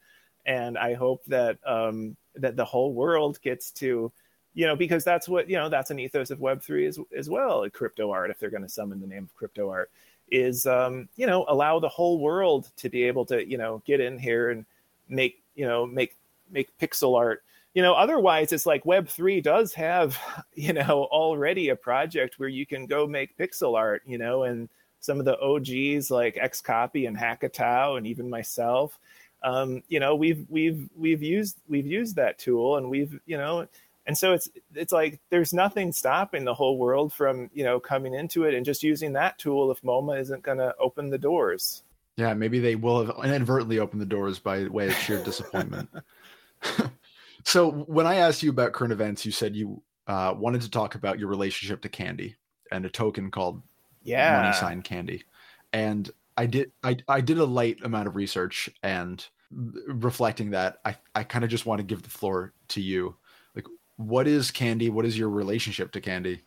[0.47, 4.13] and I hope that um, that the whole world gets to,
[4.55, 7.31] you know, because that's what you know that's an ethos of Web three as as
[7.31, 7.69] well.
[7.71, 9.91] Crypto art, if they're going to summon the name of crypto art,
[10.31, 14.01] is um, you know allow the whole world to be able to you know get
[14.01, 14.65] in here and
[15.09, 16.17] make you know make
[16.51, 17.43] make pixel art
[17.79, 20.19] you know otherwise it's like web 3 does have
[20.57, 24.69] you know already a project where you can go make pixel art you know and
[24.99, 28.99] some of the og's like xcopy and hackatao and even myself
[29.45, 33.69] um, you know we've we've we've used we've used that tool and we've you know
[34.09, 38.13] and so it's it's like there's nothing stopping the whole world from you know coming
[38.13, 41.85] into it and just using that tool if moma isn't going to open the doors.
[42.17, 45.89] Yeah maybe they will have inadvertently opened the doors by way of sheer disappointment
[47.45, 50.95] So when I asked you about current events, you said you uh, wanted to talk
[50.95, 52.37] about your relationship to candy
[52.71, 53.63] and a token called
[54.03, 55.25] yeah money sign candy.
[55.73, 60.97] And I did I, I did a light amount of research and reflecting that I,
[61.15, 63.17] I kind of just want to give the floor to you.
[63.55, 63.67] Like
[63.97, 64.89] what is candy?
[64.91, 66.43] What is your relationship to candy?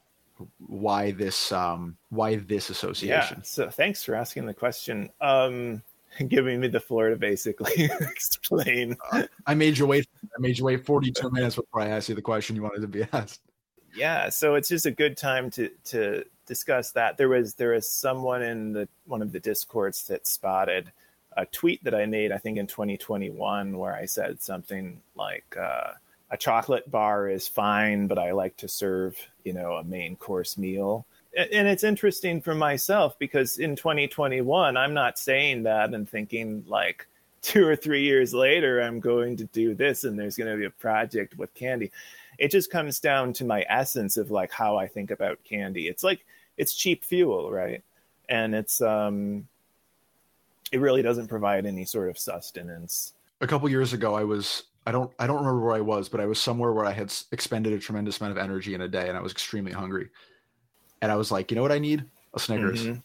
[0.58, 3.38] Why this um why this association?
[3.38, 5.10] Yeah, so thanks for asking the question.
[5.20, 5.84] Um
[6.28, 8.98] giving me the floor to basically explain.
[9.12, 10.08] Uh, I made you wait.
[10.24, 12.88] I made you wait 42 minutes before I asked you the question you wanted to
[12.88, 13.42] be asked.
[13.96, 17.18] Yeah, so it's just a good time to to discuss that.
[17.18, 20.92] There was there was someone in the one of the discords that spotted
[21.38, 25.56] a tweet that I made, I think in 2021, where I said something like.
[25.60, 25.92] Uh,
[26.34, 30.58] a chocolate bar is fine, but I like to serve, you know, a main course
[30.58, 31.06] meal
[31.36, 37.08] and it's interesting for myself because in 2021 i'm not saying that and thinking like
[37.42, 40.66] two or three years later i'm going to do this and there's going to be
[40.66, 41.92] a project with candy.
[42.38, 45.88] It just comes down to my essence of like how i think about candy.
[45.88, 46.26] It's like
[46.58, 47.84] it's cheap fuel right?
[48.30, 49.48] And it's um
[50.72, 53.14] it really doesn't provide any sort of sustenance.
[53.42, 56.20] A couple years ago i was i don't i don't remember where i was but
[56.20, 59.10] i was somewhere where i had expended a tremendous amount of energy in a day
[59.10, 60.10] and i was extremely hungry
[61.02, 62.06] and I was like, you know what I need?
[62.34, 62.84] A Snickers.
[62.84, 63.00] Mm-hmm.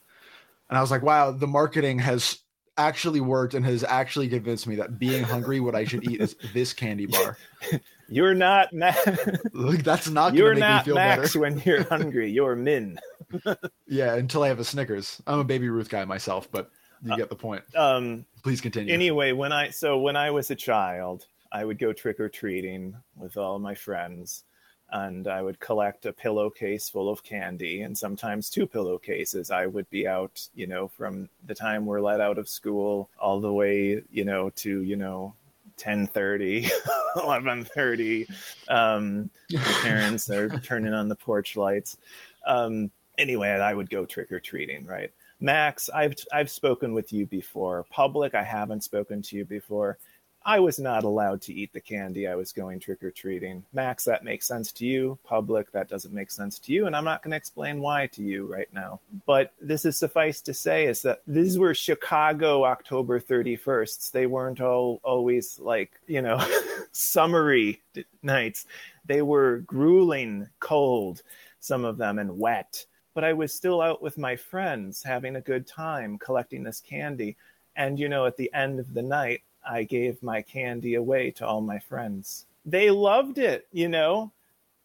[0.69, 2.39] And I was like, wow, the marketing has
[2.77, 6.37] actually worked and has actually convinced me that being hungry, what I should eat is
[6.53, 7.39] this candy bar.
[8.09, 9.05] You're not Max.
[9.53, 11.41] Like, that's not You're not Max better.
[11.41, 12.31] when you're hungry.
[12.31, 12.99] You're Min.
[13.89, 15.21] yeah, until I have a Snickers.
[15.27, 16.71] I'm a baby Ruth guy myself, but
[17.03, 17.65] you uh, get the point.
[17.75, 18.95] Um, Please continue.
[18.95, 22.95] Anyway, when I so when I was a child, I would go trick or treating
[23.17, 24.45] with all my friends
[24.91, 29.51] and I would collect a pillowcase full of candy and sometimes two pillowcases.
[29.51, 33.41] I would be out, you know, from the time we're let out of school all
[33.41, 35.35] the way, you know, to, you know,
[35.79, 36.71] 10:30,
[37.17, 38.27] 11:30.
[38.69, 39.31] Um,
[39.83, 41.97] parents are turning on the porch lights.
[42.45, 45.13] Um, anyway, I would go trick or treating, right?
[45.41, 47.85] Max, I've I've spoken with you before.
[47.91, 49.99] Public, I haven't spoken to you before.
[50.47, 52.29] I was not allowed to eat the candy.
[52.29, 53.65] I was going trick or treating.
[53.73, 55.19] Max, that makes sense to you.
[55.25, 56.87] Public, that doesn't make sense to you.
[56.87, 59.01] And I'm not going to explain why to you right now.
[59.27, 64.13] But this is suffice to say is that these were Chicago October 31st.
[64.13, 66.41] They weren't all always like, you know,
[66.93, 67.83] summery
[68.23, 68.67] nights.
[69.05, 71.23] They were grueling cold,
[71.59, 72.87] some of them, and wet.
[73.15, 77.37] But I was still out with my friends having a good time collecting this candy.
[77.75, 81.47] And, you know, at the end of the night, I gave my candy away to
[81.47, 82.47] all my friends.
[82.65, 84.33] They loved it, you know.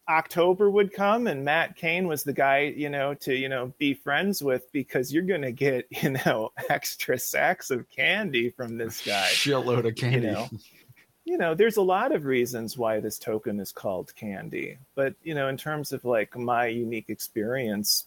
[0.10, 3.94] October would come and Matt Kane was the guy, you know, to, you know, be
[3.94, 9.06] friends with because you're going to get, you know, extra sacks of candy from this
[9.06, 9.28] guy.
[9.30, 10.28] Shitload of candy.
[10.28, 10.50] You know,
[11.26, 14.78] you know, there's a lot of reasons why this token is called candy.
[14.96, 18.06] But, you know, in terms of like my unique experience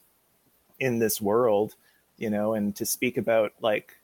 [0.78, 1.74] in this world,
[2.16, 3.96] you know, and to speak about like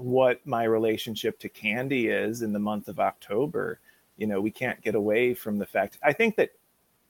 [0.00, 3.78] what my relationship to candy is in the month of October,
[4.16, 5.98] you know, we can't get away from the fact.
[6.02, 6.50] I think that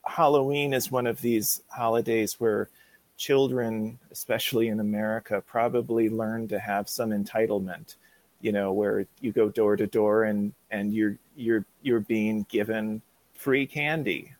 [0.05, 2.68] Halloween is one of these holidays where
[3.16, 7.97] children, especially in America, probably learn to have some entitlement.
[8.41, 13.03] You know, where you go door to door and and you're you're you're being given
[13.34, 14.32] free candy,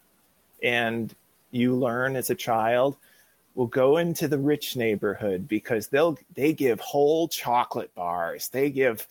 [0.63, 1.15] and
[1.51, 2.97] you learn as a child
[3.55, 8.49] will go into the rich neighborhood because they'll they give whole chocolate bars.
[8.49, 9.07] They give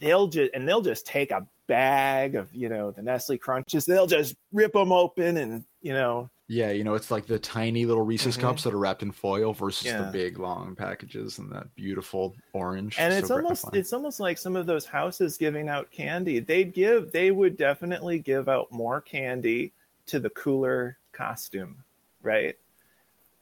[0.00, 3.86] they'll just and they'll just take a bag of you know the Nestle Crunches.
[3.86, 6.30] They'll just rip them open and you know.
[6.48, 8.48] Yeah, you know it's like the tiny little Reese's mm-hmm.
[8.48, 10.02] cups that are wrapped in foil versus yeah.
[10.02, 12.96] the big long packages and that beautiful orange.
[12.98, 16.40] And it's almost it's almost like some of those houses giving out candy.
[16.40, 19.72] They'd give they would definitely give out more candy
[20.06, 21.84] to the cooler costume,
[22.20, 22.56] right?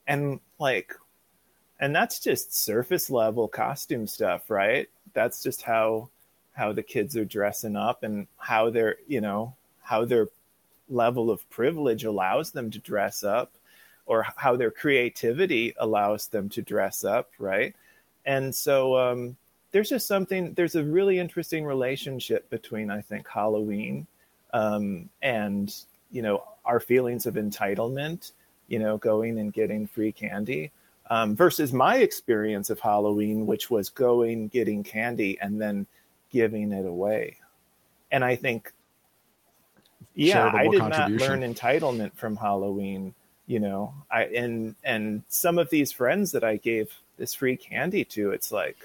[0.08, 0.94] And like
[1.80, 4.88] and that's just surface level costume stuff, right?
[5.12, 6.08] That's just how
[6.58, 10.28] how the kids are dressing up and how their you know how their
[10.88, 13.52] level of privilege allows them to dress up
[14.06, 17.76] or how their creativity allows them to dress up right
[18.26, 19.36] and so um,
[19.70, 24.06] there's just something there's a really interesting relationship between i think halloween
[24.52, 28.32] um, and you know our feelings of entitlement
[28.68, 30.70] you know going and getting free candy
[31.10, 35.86] um, versus my experience of halloween which was going getting candy and then
[36.30, 37.36] giving it away.
[38.10, 38.72] And I think,
[40.14, 43.14] yeah, I did not learn entitlement from Halloween.
[43.46, 48.04] You know, I and and some of these friends that I gave this free candy
[48.06, 48.76] to, it's like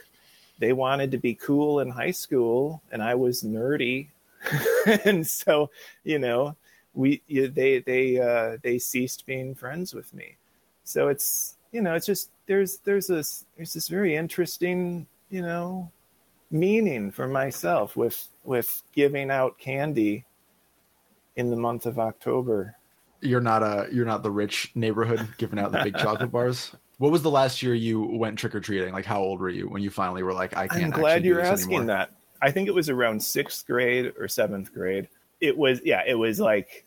[0.59, 4.07] they wanted to be cool in high school, and I was nerdy,
[5.05, 5.69] and so
[6.03, 6.55] you know,
[6.93, 10.37] we they they uh, they ceased being friends with me.
[10.83, 15.91] So it's you know, it's just there's there's this there's this very interesting you know
[16.51, 20.23] meaning for myself with with giving out candy
[21.35, 22.75] in the month of October.
[23.21, 26.71] You're not a you're not the rich neighborhood giving out the big chocolate bars.
[26.99, 28.93] What was the last year you went trick or treating?
[28.93, 30.85] Like how old were you when you finally were like, I can't.
[30.85, 31.87] I'm glad you're asking anymore.
[31.87, 32.11] that.
[32.41, 35.07] I think it was around sixth grade or seventh grade.
[35.43, 36.85] It was yeah, it was like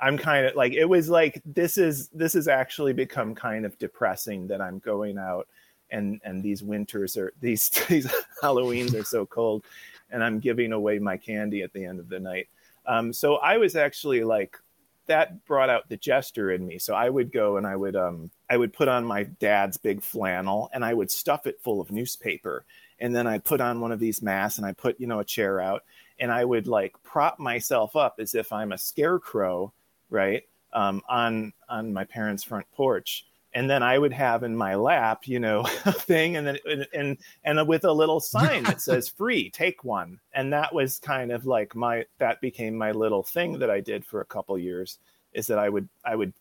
[0.00, 3.78] I'm kind of like it was like this is this has actually become kind of
[3.78, 5.48] depressing that I'm going out
[5.90, 8.06] and and these winters are these these
[8.42, 9.64] Halloweens are so cold,
[10.10, 12.48] and I'm giving away my candy at the end of the night.
[12.86, 14.58] Um, so I was actually like
[15.06, 16.78] that brought out the jester in me.
[16.78, 20.02] So I would go and I would um I would put on my dad's big
[20.02, 22.64] flannel and I would stuff it full of newspaper.
[23.00, 25.24] And then I'd put on one of these masks and I put, you know, a
[25.24, 25.82] chair out
[26.18, 29.72] and I would like prop myself up as if I'm a scarecrow,
[30.10, 30.44] right?
[30.72, 35.28] Um, on on my parents' front porch and then I would have in my lap,
[35.28, 39.08] you know, a thing, and then and and, and with a little sign that says
[39.08, 43.58] "free, take one," and that was kind of like my that became my little thing
[43.60, 44.98] that I did for a couple years.
[45.32, 46.32] Is that I would I would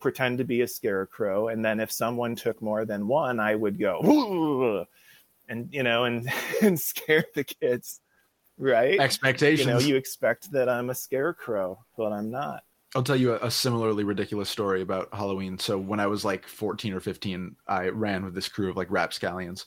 [0.00, 3.78] pretend to be a scarecrow, and then if someone took more than one, I would
[3.78, 4.86] go
[5.48, 6.28] and you know and
[6.62, 8.00] and scare the kids,
[8.62, 8.98] right?
[8.98, 9.66] Expectations.
[9.66, 12.64] You know, you expect that I'm a scarecrow, but I'm not.
[12.94, 15.58] I'll tell you a, a, similarly ridiculous story about Halloween.
[15.58, 18.90] So when I was like 14 or 15, I ran with this crew of like
[18.90, 19.64] rapscallions,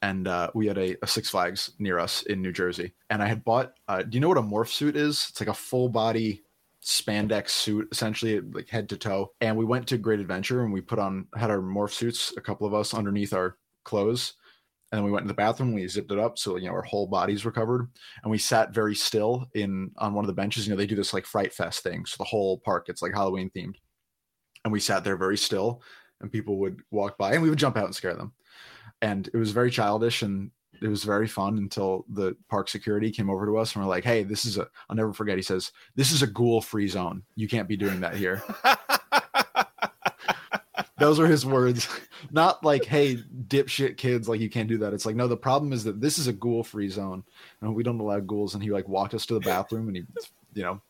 [0.00, 2.92] and uh, we had a, a, Six Flags near us in New Jersey.
[3.10, 3.74] And I had bought.
[3.88, 5.26] Uh, do you know what a morph suit is?
[5.30, 6.42] It's like a full body
[6.84, 9.32] spandex suit, essentially like head to toe.
[9.40, 12.40] And we went to Great Adventure and we put on had our morph suits, a
[12.40, 14.34] couple of us underneath our clothes,
[14.90, 16.82] and then we went to the bathroom we zipped it up so you know our
[16.82, 17.88] whole bodies were covered.
[18.22, 20.66] And we sat very still in on one of the benches.
[20.66, 22.06] You know they do this like fright fest thing.
[22.06, 23.76] So the whole park it's like halloween themed.
[24.64, 25.82] And we sat there very still
[26.20, 28.32] and people would walk by and we would jump out and scare them.
[29.02, 33.30] And it was very childish and it was very fun until the park security came
[33.30, 35.72] over to us and we're like hey this is a i'll never forget he says
[35.96, 37.22] this is a ghoul free zone.
[37.36, 38.42] You can't be doing that here.
[40.98, 41.88] Those are his words.
[42.30, 43.16] Not like, hey,
[43.46, 44.92] dipshit kids, like you can't do that.
[44.92, 47.24] It's like, no, the problem is that this is a ghoul free zone
[47.60, 48.54] and we don't allow ghouls.
[48.54, 50.04] And he like walked us to the bathroom and he,
[50.54, 50.80] you know,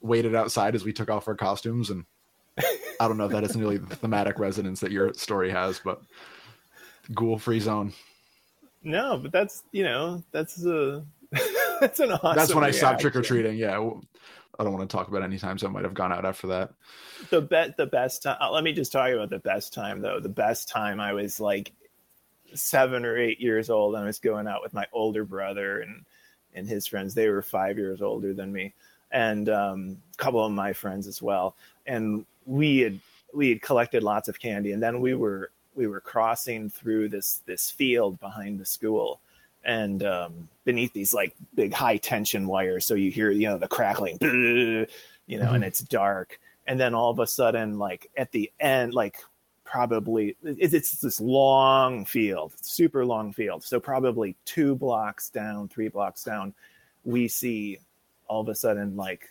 [0.00, 1.90] waited outside as we took off our costumes.
[1.90, 2.04] And
[3.00, 6.02] I don't know if that isn't really the thematic resonance that your story has, but
[7.14, 7.92] ghoul free zone.
[8.82, 11.04] No, but that's, you know, that's a,
[11.80, 12.84] that's an awesome That's when reaction.
[12.84, 13.56] I stopped trick or treating.
[13.56, 13.90] Yeah.
[14.58, 16.72] I don't want to talk about any times I might have gone out after that.
[17.30, 18.36] The bet the best time.
[18.52, 20.20] Let me just talk about the best time though.
[20.20, 21.72] The best time I was like
[22.54, 23.96] seven or eight years old.
[23.96, 26.04] I was going out with my older brother and
[26.54, 27.14] and his friends.
[27.14, 28.74] They were five years older than me,
[29.10, 31.56] and um, a couple of my friends as well.
[31.86, 33.00] And we had
[33.32, 37.42] we had collected lots of candy, and then we were we were crossing through this
[37.46, 39.20] this field behind the school
[39.64, 43.68] and um, beneath these like big high tension wires so you hear you know the
[43.68, 45.54] crackling you know mm-hmm.
[45.54, 49.18] and it's dark and then all of a sudden like at the end like
[49.64, 55.88] probably it's, it's this long field super long field so probably two blocks down three
[55.88, 56.52] blocks down
[57.04, 57.78] we see
[58.28, 59.28] all of a sudden like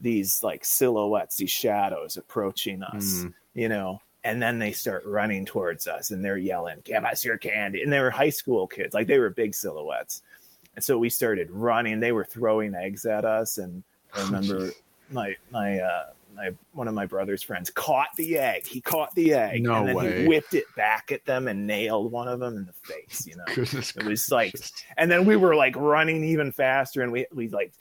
[0.00, 3.34] these like silhouettes these shadows approaching us mm.
[3.54, 7.38] you know and then they start running towards us and they're yelling give us your
[7.38, 7.82] candy.
[7.82, 10.22] And they were high school kids like they were big silhouettes.
[10.74, 12.00] And so we started running.
[12.00, 13.82] They were throwing eggs at us and
[14.14, 14.70] i oh, remember
[15.10, 18.66] my my uh my one of my brother's friends caught the egg.
[18.66, 20.22] He caught the egg no and then way.
[20.22, 23.36] he whipped it back at them and nailed one of them in the face you
[23.36, 23.44] know?
[23.54, 24.54] Goodness it was like
[24.96, 27.72] and then we were like running even faster and we we like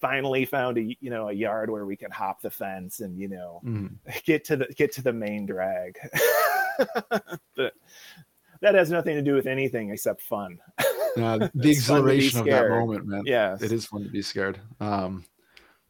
[0.00, 3.28] finally found a you know a yard where we can hop the fence and you
[3.28, 3.90] know mm.
[4.24, 5.98] get to the get to the main drag
[7.56, 7.72] but
[8.60, 10.58] that has nothing to do with anything except fun
[11.16, 15.24] uh, the exhilaration of that moment man yeah it is fun to be scared um,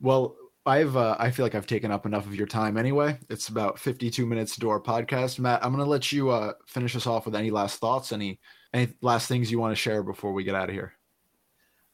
[0.01, 0.37] well
[0.67, 3.19] I've uh, I feel like I've taken up enough of your time anyway.
[3.31, 5.39] It's about 52 minutes to our podcast.
[5.39, 8.39] Matt, I'm going to let you uh, finish us off with any last thoughts, any
[8.75, 10.98] any last things you want to share before we get out of here.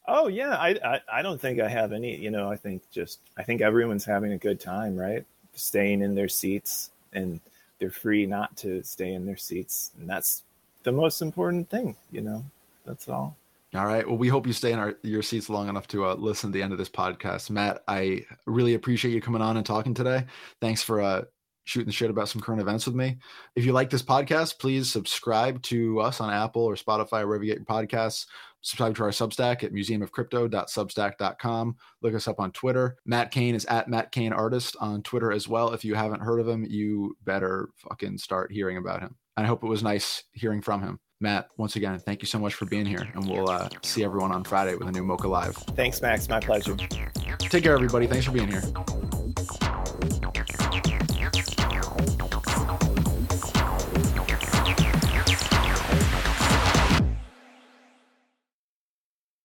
[0.07, 2.17] Oh yeah, I, I, I don't think I have any.
[2.17, 5.25] You know, I think just I think everyone's having a good time, right?
[5.55, 7.41] Staying in their seats, and
[7.79, 10.43] they're free not to stay in their seats, and that's
[10.83, 11.97] the most important thing.
[12.13, 12.45] You know,
[12.85, 13.37] that's all.
[13.75, 14.07] All right.
[14.07, 16.57] Well, we hope you stay in our, your seats long enough to uh, listen to
[16.57, 17.51] the end of this podcast.
[17.51, 20.27] Matt, I really appreciate you coming on and talking today.
[20.61, 21.23] Thanks for uh,
[21.65, 23.19] shooting the shit about some current events with me.
[23.57, 27.53] If you like this podcast, please subscribe to us on Apple or Spotify wherever you
[27.53, 28.27] get your podcasts
[28.65, 31.77] subscribe to our Substack at museumofcrypto.substack.com.
[32.03, 32.97] Look us up on Twitter.
[33.05, 35.73] Matt Kane is at Matt Kane Artist on Twitter as well.
[35.73, 39.15] If you haven't heard of him, you better fucking start hearing about him.
[39.37, 40.99] And I hope it was nice hearing from him.
[41.21, 43.09] Matt, once again, thank you so much for being here.
[43.15, 45.57] And we'll uh, see everyone on Friday with a new MOCA Live.
[45.57, 46.29] Thanks, Max.
[46.29, 46.77] My pleasure.
[47.39, 48.07] Take care, everybody.
[48.07, 48.62] Thanks for being here.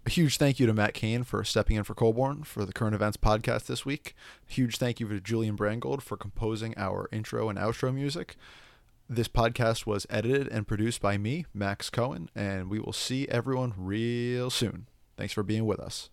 [0.10, 2.96] A huge thank you to Matt Kane for stepping in for Colborne for the current
[2.96, 4.16] events podcast this week.
[4.48, 8.36] Huge thank you to Julian Brangold for composing our intro and outro music.
[9.08, 13.76] This podcast was edited and produced by me, Max Cohen, and we will see everyone
[13.78, 14.88] real soon.
[15.16, 16.10] Thanks for being with us.